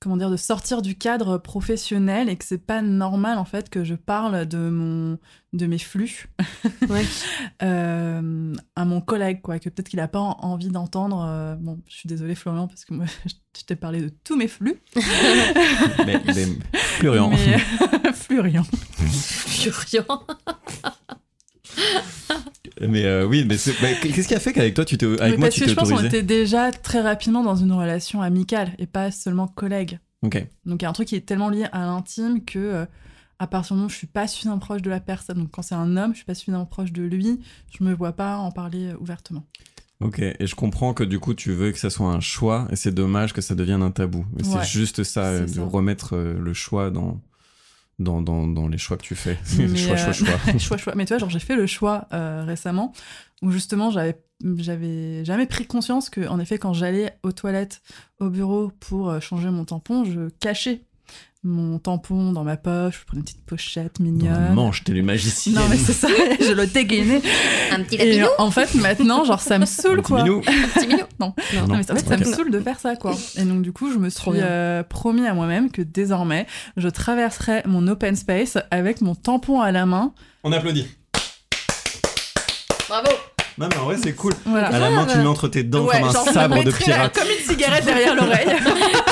[0.00, 3.82] comment dire de sortir du cadre professionnel et que c'est pas normal en fait que
[3.82, 5.18] je parle de mon
[5.54, 6.28] de mes flux
[6.90, 7.04] Ouais.
[7.62, 11.80] euh, à mon collègue quoi que peut-être qu'il a pas en- envie d'entendre euh, bon
[11.88, 14.76] je suis désolée Florian parce que moi je t'ai parlé de tous mes flux
[16.06, 17.30] mais, mais Florian.
[17.30, 17.58] mais
[18.12, 18.64] Florian
[19.08, 20.24] Furiant.
[22.80, 25.28] Mais euh, oui, mais bah, qu'est-ce qui a fait qu'avec toi, tu t'es, avec Mais
[25.36, 28.20] moi, parce tu que t'es je pense qu'on était déjà très rapidement dans une relation
[28.22, 30.46] amicale et pas seulement collègue Ok.
[30.64, 32.86] Donc il y a un truc qui est tellement lié à l'intime que euh,
[33.38, 35.62] à partir du moment où je suis pas suffisamment proche de la personne, donc quand
[35.62, 37.40] c'est un homme, je suis pas suffisamment proche de lui,
[37.78, 39.44] je me vois pas en parler euh, ouvertement.
[40.00, 42.76] Ok, et je comprends que du coup tu veux que ça soit un choix, et
[42.76, 44.26] c'est dommage que ça devienne un tabou.
[44.34, 45.64] Mais Ouais, c'est juste ça, de ça.
[45.64, 47.20] remettre le choix dans,
[47.98, 49.38] dans, dans, dans les choix que tu fais.
[49.46, 50.58] Choix, choix, euh, choix.
[50.58, 50.94] choix, choix.
[50.94, 52.92] Mais tu vois, genre j'ai fait le choix euh, récemment
[53.42, 54.20] où justement j'avais
[54.58, 57.80] j'avais jamais pris conscience que en effet quand j'allais aux toilettes
[58.20, 60.82] au bureau pour euh, changer mon tampon, je cachais
[61.46, 64.32] mon tampon dans ma poche, je prenais une petite pochette Dans mignonne.
[64.32, 65.54] la manche, t'es les magiciennes.
[65.54, 66.08] non mais c'est ça,
[66.40, 67.22] je le dégainais.
[67.72, 68.26] Un petit Et lapinou.
[68.38, 70.22] en fait maintenant genre ça me saoule Un petit quoi.
[70.24, 70.42] minou.
[70.46, 71.04] Un petit minou.
[71.20, 71.34] Non.
[71.54, 71.66] Non.
[71.66, 73.14] Non, mais en fait, ça me saoule de faire ça, quoi.
[73.36, 77.62] Et donc, du coup, je me suis euh, promis à moi-même que désormais, je traverserai
[77.64, 80.12] mon open space avec mon tampon à la main.
[80.44, 80.86] On applaudit.
[82.88, 83.08] Bravo.
[83.58, 84.32] Non mais en vrai c'est cool.
[84.44, 84.68] Voilà.
[84.68, 86.70] À la main, tu le mets entre tes dents Ouais, comme un genre, sabre de
[86.70, 87.14] pirate.
[87.18, 88.46] Comme une cigarette derrière l'oreille.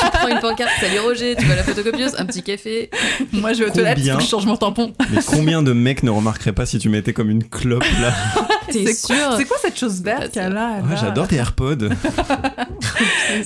[0.05, 2.88] Tu prends une pancarte, salut Roger, tu vas à la photocopieuse, un petit café.
[3.32, 4.92] Moi, je vais aux toilettes, je change mon tampon.
[5.11, 8.12] Mais combien de mecs ne remarqueraient pas si tu mettais comme une clope là
[8.70, 11.88] C'est sûr C'est quoi cette chose verte y a Ouais, J'adore tes AirPods.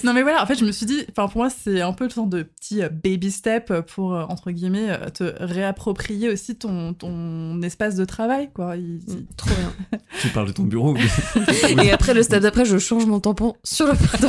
[0.04, 2.04] Non mais voilà, en fait, je me suis dit, enfin pour moi, c'est un peu
[2.04, 6.56] le sorte de petit euh, baby step pour euh, entre guillemets euh, te réapproprier aussi
[6.56, 8.76] ton, ton espace de travail, quoi.
[8.76, 9.98] Il- il- Trop bien.
[10.20, 10.87] tu parles de ton bureau.
[11.82, 14.26] Et après, le step d'après, je change mon tampon sur le space.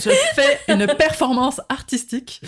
[0.04, 2.40] Je fais une performance artistique.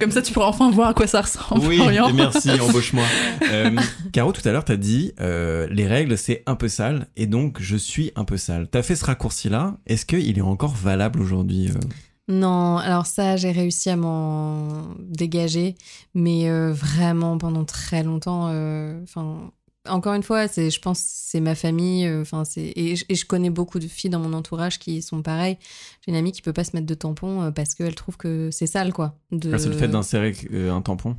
[0.00, 1.66] Comme ça, tu pourras enfin voir à quoi ça ressemble.
[1.66, 3.04] Oui, et merci, embauche-moi.
[3.50, 3.76] Euh,
[4.12, 7.58] Caro, tout à l'heure, t'as dit euh, les règles, c'est un peu sale, et donc
[7.60, 8.68] je suis un peu sale.
[8.70, 9.76] T'as fait ce raccourci-là.
[9.86, 11.80] Est-ce qu'il est encore valable aujourd'hui euh?
[12.28, 15.74] Non, alors ça, j'ai réussi à m'en dégager,
[16.14, 18.48] mais euh, vraiment pendant très longtemps.
[18.52, 19.50] euh, Enfin,
[19.88, 22.06] encore une fois, c'est, je pense, que c'est ma famille.
[22.06, 25.00] euh, Enfin, c'est et, je- et je connais beaucoup de filles dans mon entourage qui
[25.02, 25.56] sont pareilles.
[26.04, 28.50] J'ai une amie qui peut pas se mettre de tampon euh, parce qu'elle trouve que
[28.52, 29.16] c'est sale, quoi.
[29.32, 29.52] De...
[29.54, 31.16] Ah, C'est le fait d'insérer euh, un tampon?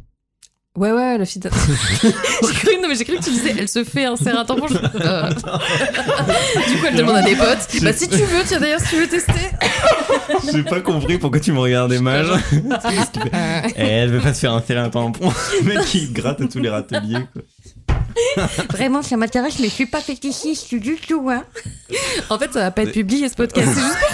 [0.78, 1.42] Ouais, ouais, la fille.
[1.42, 1.50] de-
[2.02, 4.68] j'ai cru, non, mais j'ai cru que tu disais, elle se fait insérer un tampon.
[4.70, 4.76] Je...
[4.78, 5.28] Euh.
[5.30, 7.82] du coup, elle demande à des potes.
[7.82, 9.34] Bah, si tu veux, tiens d'ailleurs, si tu veux tester.
[10.54, 12.26] J'ai pas compris pourquoi tu me regardais mal.
[12.54, 15.30] Et elle veut pas se faire insérer un tampon.
[15.62, 17.26] Le mec qui gratte à tous les râteliers.
[17.34, 17.42] Quoi.
[18.70, 21.46] Vraiment, ça m'intéresse, mais je suis pas fétichiste du tout, hein.
[22.30, 23.72] En fait, ça va pas être publié ce podcast,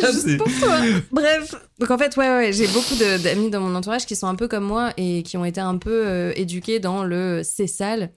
[0.00, 0.78] c'est juste pour toi.
[1.10, 1.54] Bref.
[1.78, 4.48] Donc en fait, ouais, ouais, j'ai beaucoup d'amis dans mon entourage qui sont un peu
[4.48, 8.10] comme moi et qui ont été un peu euh, éduqués dans le c'est sale.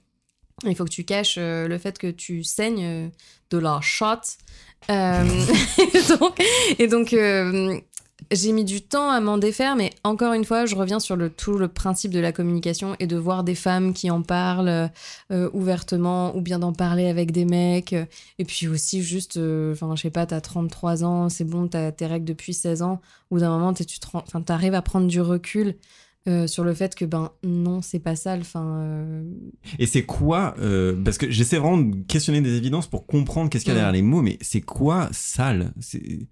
[0.66, 3.08] Il faut que tu caches euh, le fait que tu saignes euh,
[3.50, 4.38] de la chatte.
[4.90, 6.42] Et donc,
[6.80, 7.16] et donc
[8.32, 11.30] j'ai mis du temps à m'en défaire, mais encore une fois, je reviens sur le,
[11.30, 14.90] tout le principe de la communication et de voir des femmes qui en parlent
[15.32, 17.94] euh, ouvertement ou bien d'en parler avec des mecs.
[17.94, 18.06] euh,
[18.40, 21.92] et puis aussi, juste, euh, enfin, je sais pas, t'as 33 ans, c'est bon, t'as
[21.92, 23.02] tes règles depuis 16 ans,
[23.32, 23.86] ou d'un moment, tu
[24.46, 25.76] t'arrives à prendre du recul.
[26.28, 29.24] euh, sur le fait que ben non c'est pas sale enfin euh,
[29.80, 33.64] Et c'est quoi euh, Parce que j'essaie vraiment de questionner des évidences pour comprendre qu'est-ce
[33.66, 33.82] qu'il y a Mm.
[33.86, 35.74] derrière les mots, mais c'est quoi sale?
[35.80, 36.28] C'est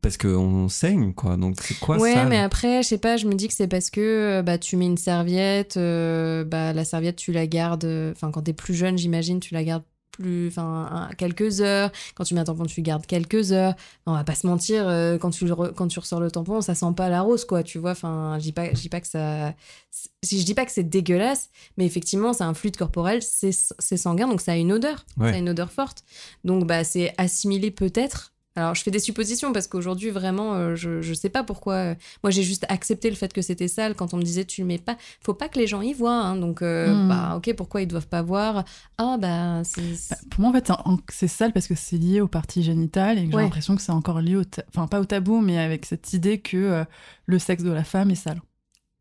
[0.00, 1.36] parce qu'on saigne, quoi.
[1.36, 3.68] Donc c'est quoi ouais, sale mais après, je sais pas, je me dis que c'est
[3.68, 7.84] parce que euh, bah, tu mets une serviette, euh, bah, la serviette, tu la gardes,
[7.84, 11.92] euh, enfin, quand t'es plus jeune, j'imagine, tu la gardes plus, enfin, quelques heures.
[12.16, 13.74] Quand tu mets un tampon, tu gardes quelques heures.
[14.04, 16.60] On va pas se mentir, euh, quand, tu le re- quand tu ressors le tampon,
[16.60, 17.92] ça sent pas la rose, quoi, tu vois.
[17.92, 19.54] Enfin, je dis pas, je dis pas que ça.
[20.24, 23.96] Si je dis pas que c'est dégueulasse, mais effectivement, c'est un fluide corporel, c'est c'est
[23.96, 25.06] sanguin, donc ça a une odeur.
[25.18, 25.30] Ouais.
[25.30, 26.02] Ça a une odeur forte.
[26.44, 28.32] Donc, bah, c'est assimilé peut-être.
[28.58, 31.74] Alors, je fais des suppositions parce qu'aujourd'hui, vraiment, euh, je, je sais pas pourquoi.
[31.74, 31.94] euh,
[32.24, 34.66] moi, j'ai juste accepté le fait que c'était sale quand on me disait tu le
[34.66, 34.96] mets pas.
[35.20, 36.12] Faut pas que les gens y voient.
[36.20, 37.08] hein, donc, euh, Hmm.
[37.08, 38.64] bah, ok, pourquoi ils doivent pas voir?
[38.98, 39.80] Ah, bah, c'est.
[40.10, 40.72] Bah, Pour moi, en fait,
[41.10, 43.42] c'est sale parce que c'est lié aux parties génitales et que j'ai Ouais.
[43.44, 44.44] l'impression que c'est encore lié au.
[44.44, 46.84] ta- Enfin, pas au tabou, mais avec cette idée que
[47.26, 48.40] le sexe de la femme est sale.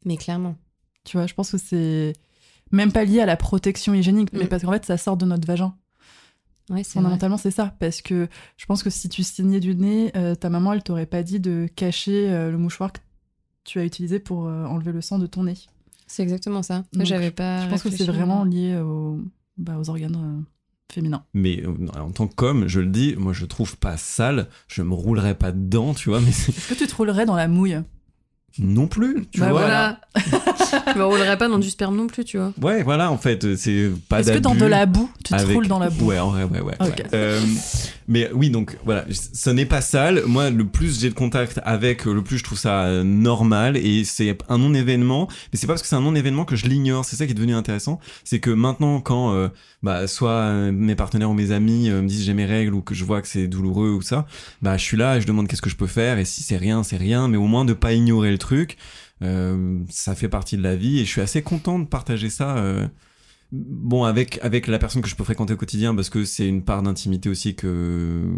[0.05, 0.55] Mais clairement.
[1.03, 2.14] Tu vois, je pense que c'est
[2.72, 4.47] même pas lié à la protection hygiénique, mais Mm.
[4.49, 5.74] parce qu'en fait, ça sort de notre vagin.
[6.70, 6.84] Ouais.
[6.84, 7.74] Fondamentalement, c'est ça.
[7.80, 11.05] Parce que je pense que si tu saignais du nez, euh, ta maman, elle t'aurait
[11.05, 12.99] pas dit de cacher euh, le mouchoir que
[13.63, 15.55] tu as utilisé pour euh, enlever le sang de ton nez.
[16.07, 16.84] C'est exactement ça.
[16.93, 17.63] Donc, J'avais pas.
[17.65, 19.20] je pense que c'est vraiment lié au-
[19.57, 21.24] bah, aux organes euh, féminins.
[21.34, 21.63] Mais
[21.99, 24.47] en tant qu'homme, je le dis, moi je trouve pas sale.
[24.68, 26.22] Je me roulerais pas dedans, tu vois.
[26.22, 27.80] Mais Est-ce que tu te roulerais dans la mouille?
[28.60, 29.62] Non plus, tu bah vois.
[29.62, 30.00] voilà.
[30.93, 32.54] je me roulerais pas dans du sperme non plus, tu vois.
[32.62, 35.54] Ouais, voilà, en fait, c'est pas Est-ce que dans de la boue, tu te avec-
[35.56, 36.74] roules dans la boue Ouais, en vrai, ouais, ouais.
[36.80, 36.88] Ok.
[36.98, 37.04] ouais.
[37.14, 37.39] Euh,
[38.08, 40.24] mais oui, donc voilà, ce n'est pas sale.
[40.26, 44.04] Moi, le plus j'ai de contact avec, le plus je trouve ça euh, normal et
[44.06, 45.28] c'est un non-événement.
[45.54, 47.06] Mais c'est pas parce que c'est un non-événement que je l'ignore.
[47.06, 48.00] C'est ça qui est devenu intéressant.
[48.24, 49.50] C'est que maintenant, quand euh,
[49.84, 52.82] bah, soit euh, mes partenaires ou mes amis euh, me disent j'ai mes règles ou
[52.82, 54.26] que je vois que c'est douloureux ou ça,
[54.62, 56.18] bah je suis là et je demande qu'est-ce que je peux faire.
[56.18, 57.28] Et si c'est rien, c'est rien.
[57.28, 58.78] Mais au moins de pas ignorer le truc.
[59.22, 62.58] Euh, ça fait partie de la vie et je suis assez content de partager ça.
[62.58, 62.88] euh,
[63.54, 66.66] Bon, avec, avec la personne que je peux fréquenter au quotidien, parce que c'est une
[66.66, 68.30] part d'intimité aussi que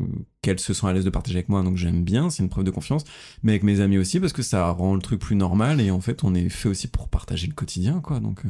[0.44, 2.64] qu'elle se sent à l'aise de partager avec moi, donc j'aime bien, c'est une preuve
[2.64, 3.06] de confiance.
[3.42, 6.00] Mais avec mes amis aussi, parce que ça rend le truc plus normal, et en
[6.00, 8.20] fait, on est fait aussi pour partager le quotidien, quoi.
[8.20, 8.50] Donc, euh,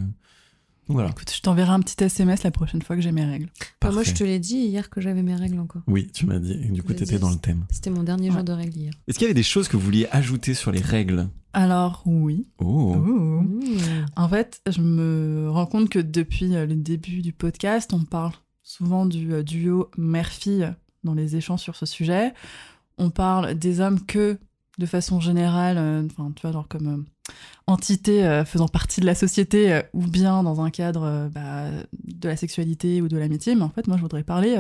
[0.90, 1.10] voilà.
[1.10, 3.48] Écoute, je t'enverrai un petit SMS la prochaine fois que j'ai mes règles.
[3.82, 5.82] Bah, moi, je te l'ai dit hier que j'avais mes règles encore.
[5.88, 7.22] Oui, tu m'as dit, et du coup, Je t'étais dit.
[7.22, 7.66] dans le thème.
[7.72, 8.36] C'était mon dernier Ouais.
[8.36, 8.94] jour de règles hier.
[9.08, 11.30] Est-ce qu'il y avait des choses que vous vouliez ajouter sur les règles?
[11.54, 12.48] Alors, oui.
[12.60, 12.96] Oh.
[12.96, 14.06] Mmh.
[14.16, 18.34] En fait, je me rends compte que depuis euh, le début du podcast, on parle
[18.64, 20.72] souvent du euh, duo mère-fille
[21.04, 22.34] dans les échanges sur ce sujet.
[22.98, 24.38] On parle des hommes que
[24.78, 27.04] de façon générale, euh, enfin, tu vois, genre comme euh,
[27.67, 31.65] entité euh, faisant partie de la société euh, ou bien dans un cadre euh, bah,
[32.05, 33.55] de la sexualité ou de l'amitié.
[33.55, 34.55] Mais en fait, moi, je voudrais parler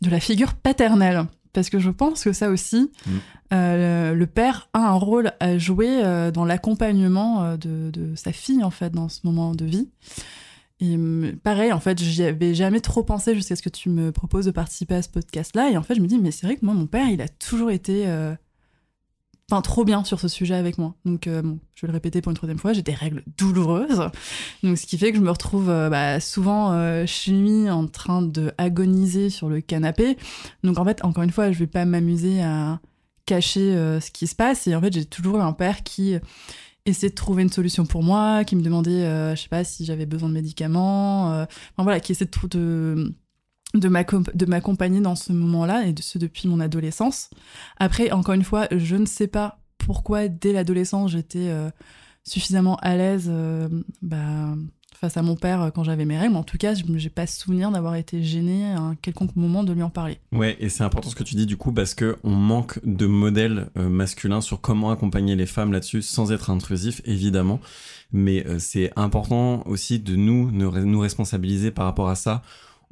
[0.00, 1.24] de la figure paternelle.
[1.52, 3.10] Parce que je pense que ça aussi, Mm.
[3.52, 8.70] euh, le père a un rôle à jouer dans l'accompagnement de, de sa fille, en
[8.70, 9.90] fait, dans ce moment de vie.
[10.80, 14.10] Et hum, pareil, en fait, j'y avais jamais trop pensé jusqu'à ce que tu me
[14.12, 15.70] proposes de participer à ce podcast-là.
[15.70, 17.28] Et en fait, je me dis, mais c'est vrai que moi, mon père, il a
[17.28, 18.04] toujours été.
[18.06, 18.34] euh,
[19.60, 20.94] Trop bien sur ce sujet avec moi.
[21.04, 24.08] Donc, euh, bon, je vais le répéter pour une troisième fois, j'ai des règles douloureuses.
[24.62, 27.86] Donc, ce qui fait que je me retrouve euh, bah, souvent euh, chez lui en
[27.86, 30.16] train de agoniser sur le canapé.
[30.64, 32.80] Donc, en fait, encore une fois, je vais pas m'amuser à
[33.26, 34.66] cacher ce qui se passe.
[34.66, 36.16] Et en fait, j'ai toujours eu un père qui
[36.86, 40.06] essayait de trouver une solution pour moi, qui me demandait, je sais pas, si j'avais
[40.06, 41.26] besoin de médicaments.
[41.26, 41.46] enfin,
[41.78, 43.14] voilà, qui essayait de, de,
[43.74, 47.30] de m'accom- de m'accompagner dans ce moment-là, et de ce depuis mon adolescence.
[47.78, 51.70] Après, encore une fois, je ne sais pas pourquoi, dès l'adolescence, j'étais euh,
[52.22, 53.68] suffisamment à l'aise euh,
[54.00, 54.54] bah,
[54.94, 56.36] face à mon père euh, quand j'avais mes règles.
[56.36, 59.72] En tout cas, je n'ai pas souvenir d'avoir été gênée à un quelconque moment de
[59.72, 60.18] lui en parler.
[60.30, 63.06] Ouais, et c'est important ce que tu dis du coup parce que on manque de
[63.06, 67.58] modèles masculins sur comment accompagner les femmes là-dessus sans être intrusif, évidemment.
[68.12, 72.42] Mais c'est important aussi de nous, nous responsabiliser par rapport à ça.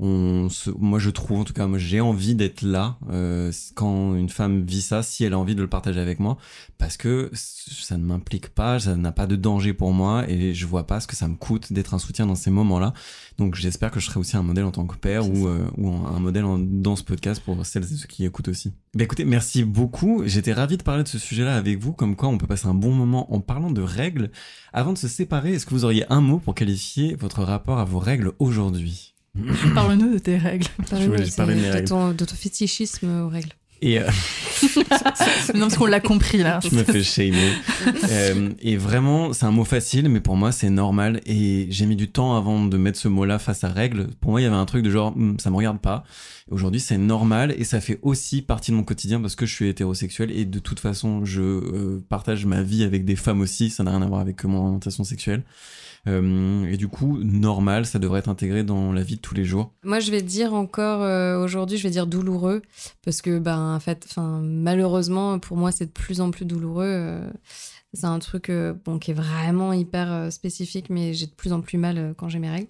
[0.02, 4.14] On se, moi, je trouve, en tout cas, moi, j'ai envie d'être là euh, quand
[4.14, 6.38] une femme vit ça, si elle a envie de le partager avec moi,
[6.78, 10.66] parce que ça ne m'implique pas, ça n'a pas de danger pour moi, et je
[10.66, 12.94] vois pas ce que ça me coûte d'être un soutien dans ces moments-là.
[13.36, 15.90] Donc, j'espère que je serai aussi un modèle en tant que père ou, euh, ou
[15.90, 18.72] un modèle en- dans ce podcast pour celles et ceux qui écoutent aussi.
[18.94, 20.22] Bah écoutez, merci beaucoup.
[20.24, 22.74] J'étais ravi de parler de ce sujet-là avec vous, comme quoi on peut passer un
[22.74, 24.30] bon moment en parlant de règles.
[24.72, 27.84] Avant de se séparer, est-ce que vous auriez un mot pour qualifier votre rapport à
[27.84, 29.14] vos règles aujourd'hui?
[29.74, 30.66] Parle-nous de tes règles.
[30.90, 33.50] Parle-nous de- parler de ton, de ton fétichisme aux règles.
[33.82, 34.04] Et euh,
[35.54, 36.60] non, parce qu'on l'a compris là.
[36.62, 37.52] je me fais shamer.
[38.10, 41.20] Euh, et vraiment, c'est un mot facile, mais pour moi, c'est normal.
[41.24, 44.08] Et j'ai mis du temps avant de mettre ce mot-là face à règles.
[44.20, 46.02] Pour moi, il y avait un truc de genre, Hum, ça me regarde pas.
[46.50, 49.68] Aujourd'hui, c'est normal et ça fait aussi partie de mon quotidien parce que je suis
[49.68, 53.70] hétérosexuel et de toute façon, je euh, partage ma vie avec des femmes aussi.
[53.70, 55.42] Ça n'a rien à voir avec mon orientation sexuelle.
[56.06, 59.44] Euh, et du coup, normal, ça devrait être intégré dans la vie de tous les
[59.44, 59.74] jours.
[59.84, 62.62] Moi, je vais dire encore euh, aujourd'hui, je vais dire douloureux
[63.04, 66.86] parce que, ben, en fait, enfin, malheureusement, pour moi, c'est de plus en plus douloureux.
[66.88, 67.30] euh,
[67.92, 71.52] c'est un truc euh, bon, qui est vraiment hyper euh, spécifique, mais j'ai de plus
[71.52, 72.68] en plus mal euh, quand j'ai mes règles.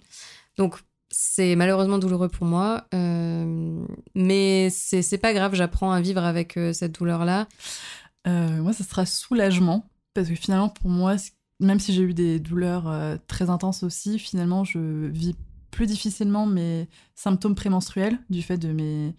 [0.57, 0.75] Donc,
[1.09, 6.55] c'est malheureusement douloureux pour moi, euh, mais c'est c'est pas grave, j'apprends à vivre avec
[6.57, 7.47] euh, cette douleur-là.
[8.27, 9.85] Euh, moi, ça sera soulagement.
[10.13, 11.31] Parce que finalement, pour moi, c-
[11.61, 15.35] même si j'ai eu des douleurs euh, très intenses aussi, finalement, je vis
[15.69, 19.15] plus difficilement mes symptômes prémenstruels du fait de mes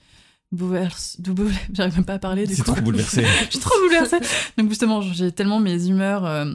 [0.51, 1.19] bouleverses.
[1.73, 2.73] J'arrive même pas à parler du C'est coup.
[2.73, 3.25] trop bouleversé.
[3.47, 4.19] je suis trop bouleversée.
[4.59, 6.53] Donc justement, j'ai tellement mes humeurs euh,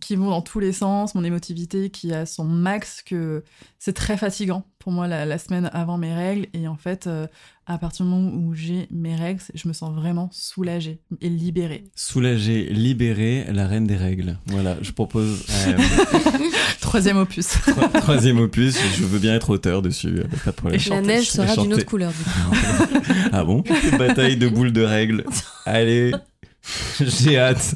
[0.00, 3.44] qui vont dans tous les sens, mon émotivité qui a son max que
[3.78, 6.46] c'est très fatigant pour moi la, la semaine avant mes règles.
[6.52, 7.26] Et en fait, euh,
[7.66, 11.84] à partir du moment où j'ai mes règles, je me sens vraiment soulagée et libérée.
[11.96, 14.38] Soulager, libérer la reine des règles.
[14.46, 15.76] Voilà, je propose euh,
[16.82, 17.46] Troisième opus.
[17.48, 20.80] Tro- Troisième opus, je veux bien être auteur dessus, pas de problème.
[20.86, 22.12] Et La neige sera d'une autre couleur.
[22.12, 23.10] du coup.
[23.32, 23.64] Ah bon?
[23.98, 25.24] Bataille de boules de règles.
[25.64, 26.12] Allez,
[27.00, 27.74] j'ai hâte.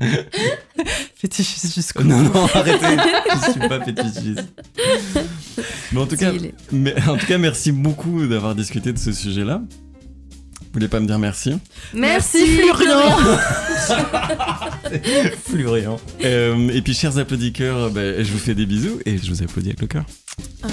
[1.16, 2.86] Fétichiste jusqu'au Non, non, arrêtez.
[3.46, 4.48] Je suis pas fétichiste.
[5.92, 9.12] Mais en tout cas, Si, mais, en tout cas, merci beaucoup d'avoir discuté de ce
[9.12, 9.60] sujet-là.
[9.60, 11.58] Vous voulez pas me dire merci?
[11.92, 13.10] Merci, Florian.
[15.44, 16.00] Florian.
[16.24, 19.70] Euh, et puis, chers applaudisseurs, bah, je vous fais des bisous et je vous applaudis
[19.70, 20.04] avec le cœur.
[20.62, 20.68] Ah.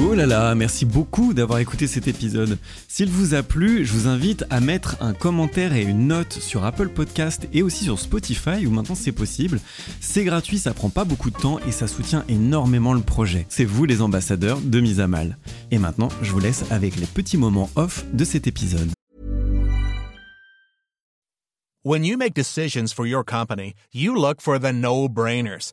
[0.00, 2.56] Oh là là, merci beaucoup d'avoir écouté cet épisode.
[2.86, 6.64] S'il vous a plu, je vous invite à mettre un commentaire et une note sur
[6.64, 9.60] Apple Podcast et aussi sur Spotify où maintenant c'est possible.
[10.00, 13.44] C'est gratuit, ça prend pas beaucoup de temps et ça soutient énormément le projet.
[13.48, 15.36] C'est vous les ambassadeurs de Mise à Mal.
[15.72, 18.90] Et maintenant, je vous laisse avec les petits moments off de cet épisode.
[21.84, 25.72] When you make decisions for your company, you look for the no-brainers.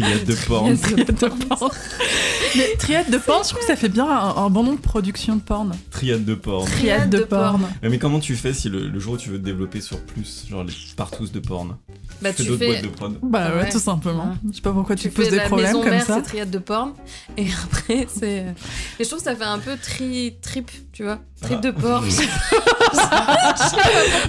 [0.00, 0.76] Triade de porn.
[0.78, 1.70] Triade de porn.
[2.56, 4.80] Mais triade de porn, je trouve que ça fait bien un, un bon nom de
[4.80, 5.72] production de porn.
[5.90, 6.66] Triade de porn.
[6.66, 7.60] Triade de, de porn.
[7.60, 7.70] porn.
[7.82, 10.46] Mais comment tu fais si le, le jour où tu veux te développer sur plus,
[10.48, 11.76] genre les partous de porn
[12.22, 12.66] Bah, fais tu d'autres fais.
[12.66, 13.18] boîtes de prod.
[13.22, 13.68] Bah ouais, Ouais.
[13.70, 14.24] tout simplement.
[14.30, 14.50] Ouais.
[14.50, 16.16] Je sais pas pourquoi tu, poses fais des la problèmes maison comme mère, ça.
[16.16, 16.92] c'est triade de porn.
[17.36, 18.46] Et après, c'est.
[18.98, 21.18] Et je trouve que ça fait un peu tri trip, tu vois.
[21.40, 21.60] Trip Ah.
[21.62, 22.04] de porc.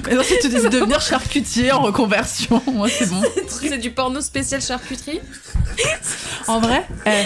[0.07, 3.21] Mais non, si tu décides de devenir charcutier en reconversion, moi c'est bon.
[3.47, 5.19] c'est du porno spécial charcuterie.
[6.47, 7.25] En vrai, eh,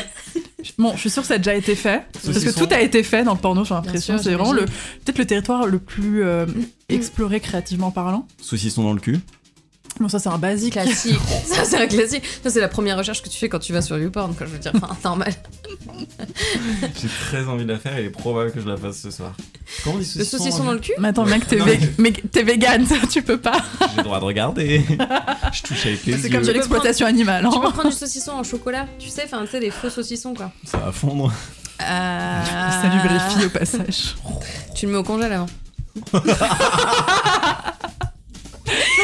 [0.77, 2.03] bon, je suis sûre que ça a déjà été fait.
[2.23, 4.17] Parce que tout a été fait dans le porno, j'ai l'impression.
[4.17, 6.45] C'est vraiment le, peut-être le territoire le plus euh,
[6.89, 8.27] exploré créativement parlant.
[8.41, 9.19] Saucisson dans le cul.
[9.99, 10.73] Bon, ça c'est un basique.
[10.73, 11.17] Classique.
[11.45, 12.23] ça, c'est un classique.
[12.43, 14.45] Ça, c'est la première recherche que tu fais quand tu vas sur YouPorn, quoi.
[14.45, 15.33] Je veux dire, enfin, normal.
[17.01, 19.09] J'ai très envie de la faire et il est probable que je la fasse ce
[19.11, 19.33] soir.
[19.83, 22.11] Comment on dit Le saucisson dans le cul Mais attends, mec, t'es Non, vé- mais
[22.11, 23.57] t'es vegan, ça, tu peux pas.
[23.91, 24.83] J'ai le droit de regarder.
[25.53, 26.35] je touche avec les C'est yeux.
[26.37, 27.47] comme de l'exploitation animale.
[27.51, 27.71] Tu peux Hein.
[27.71, 30.51] prendre du saucisson en chocolat, tu sais, enfin, tu sais, des faux saucissons, quoi.
[30.65, 31.31] Ça va fondre.
[31.79, 34.15] Ça lubrifie au passage.
[34.75, 35.47] Tu le mets au congèle avant.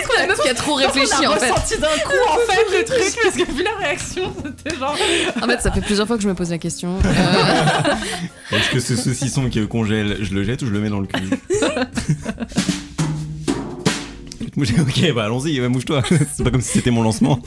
[0.03, 1.51] C'est la meuf qui a trop réfléchi, On a en fait.
[1.51, 4.33] ressenti d'un coup, en fait, le truc, parce que vu la réaction,
[4.63, 4.95] c'était genre.
[5.41, 6.97] En fait, ça fait plusieurs fois que je me pose la question.
[8.53, 10.99] Euh, Est-ce que ce saucisson qui congèle, je le jette ou je le mets dans
[10.99, 11.23] le cul
[14.57, 16.03] Ok, bah allons-y, mouche-toi.
[16.35, 17.39] C'est pas comme si c'était mon lancement.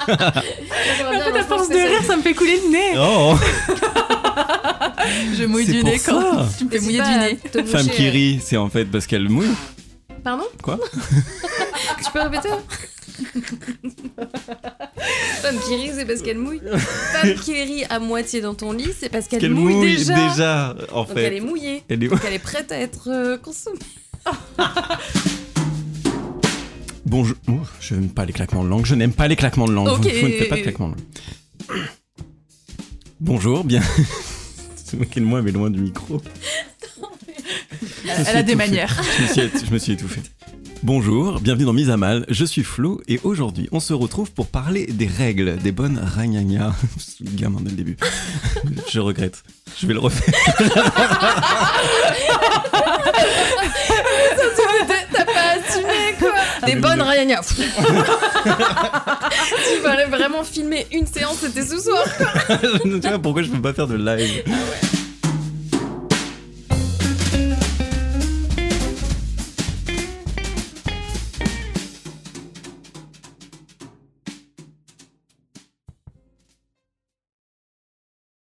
[0.00, 2.94] En fait, à force de rire, ça me fait couler le nez.
[2.98, 3.36] Oh
[5.38, 6.48] Je mouille C'est du pour nez quand ça.
[6.58, 7.64] tu me fais mouiller du nez.
[7.66, 9.54] Femme qui rit, c'est en fait parce qu'elle mouille.
[10.24, 10.44] Pardon?
[10.62, 10.78] Quoi?
[12.04, 12.48] Tu peux répéter
[15.42, 16.60] Femme qui rit, c'est parce qu'elle mouille.
[17.12, 20.28] Femme qui rit à moitié dans ton lit, c'est parce qu'elle Qu'elle mouille, mouille déjà.
[20.28, 21.40] déjà, en Donc elle est fait.
[21.40, 21.82] mouillée.
[21.88, 23.78] Elle est- Donc elle est prête à être euh, consommée.
[27.04, 27.36] Bonjour.
[27.48, 28.86] Oh, je n'aime pas les claquements de langue.
[28.86, 29.88] Je n'aime pas les claquements de langue.
[29.88, 30.12] Vous- Ok.
[30.20, 31.84] Vous, ne faites pas de claquements de langue.
[33.20, 33.82] Bonjour, bien.
[34.84, 36.20] Se moquer de moi, mais loin du micro.
[38.04, 39.02] Je me suis Elle a des manières.
[39.18, 40.20] Je me suis, je me suis étouffé.
[40.82, 44.48] Bonjour, bienvenue dans Mise à Mal, je suis Flo et aujourd'hui on se retrouve pour
[44.48, 46.72] parler des règles, des bonnes ragnagnas.
[47.20, 47.96] Gamin dès le début.
[48.90, 49.42] Je regrette.
[49.80, 50.34] Je vais le refaire.
[55.12, 56.30] T'as pas assumé quoi
[56.66, 57.40] Des mais bonnes je- Ryania.
[57.44, 57.62] Tu
[59.82, 62.04] fallait vraiment filmer une séance, c'était ce soir.
[62.82, 64.42] tu vois pourquoi je peux pas faire de live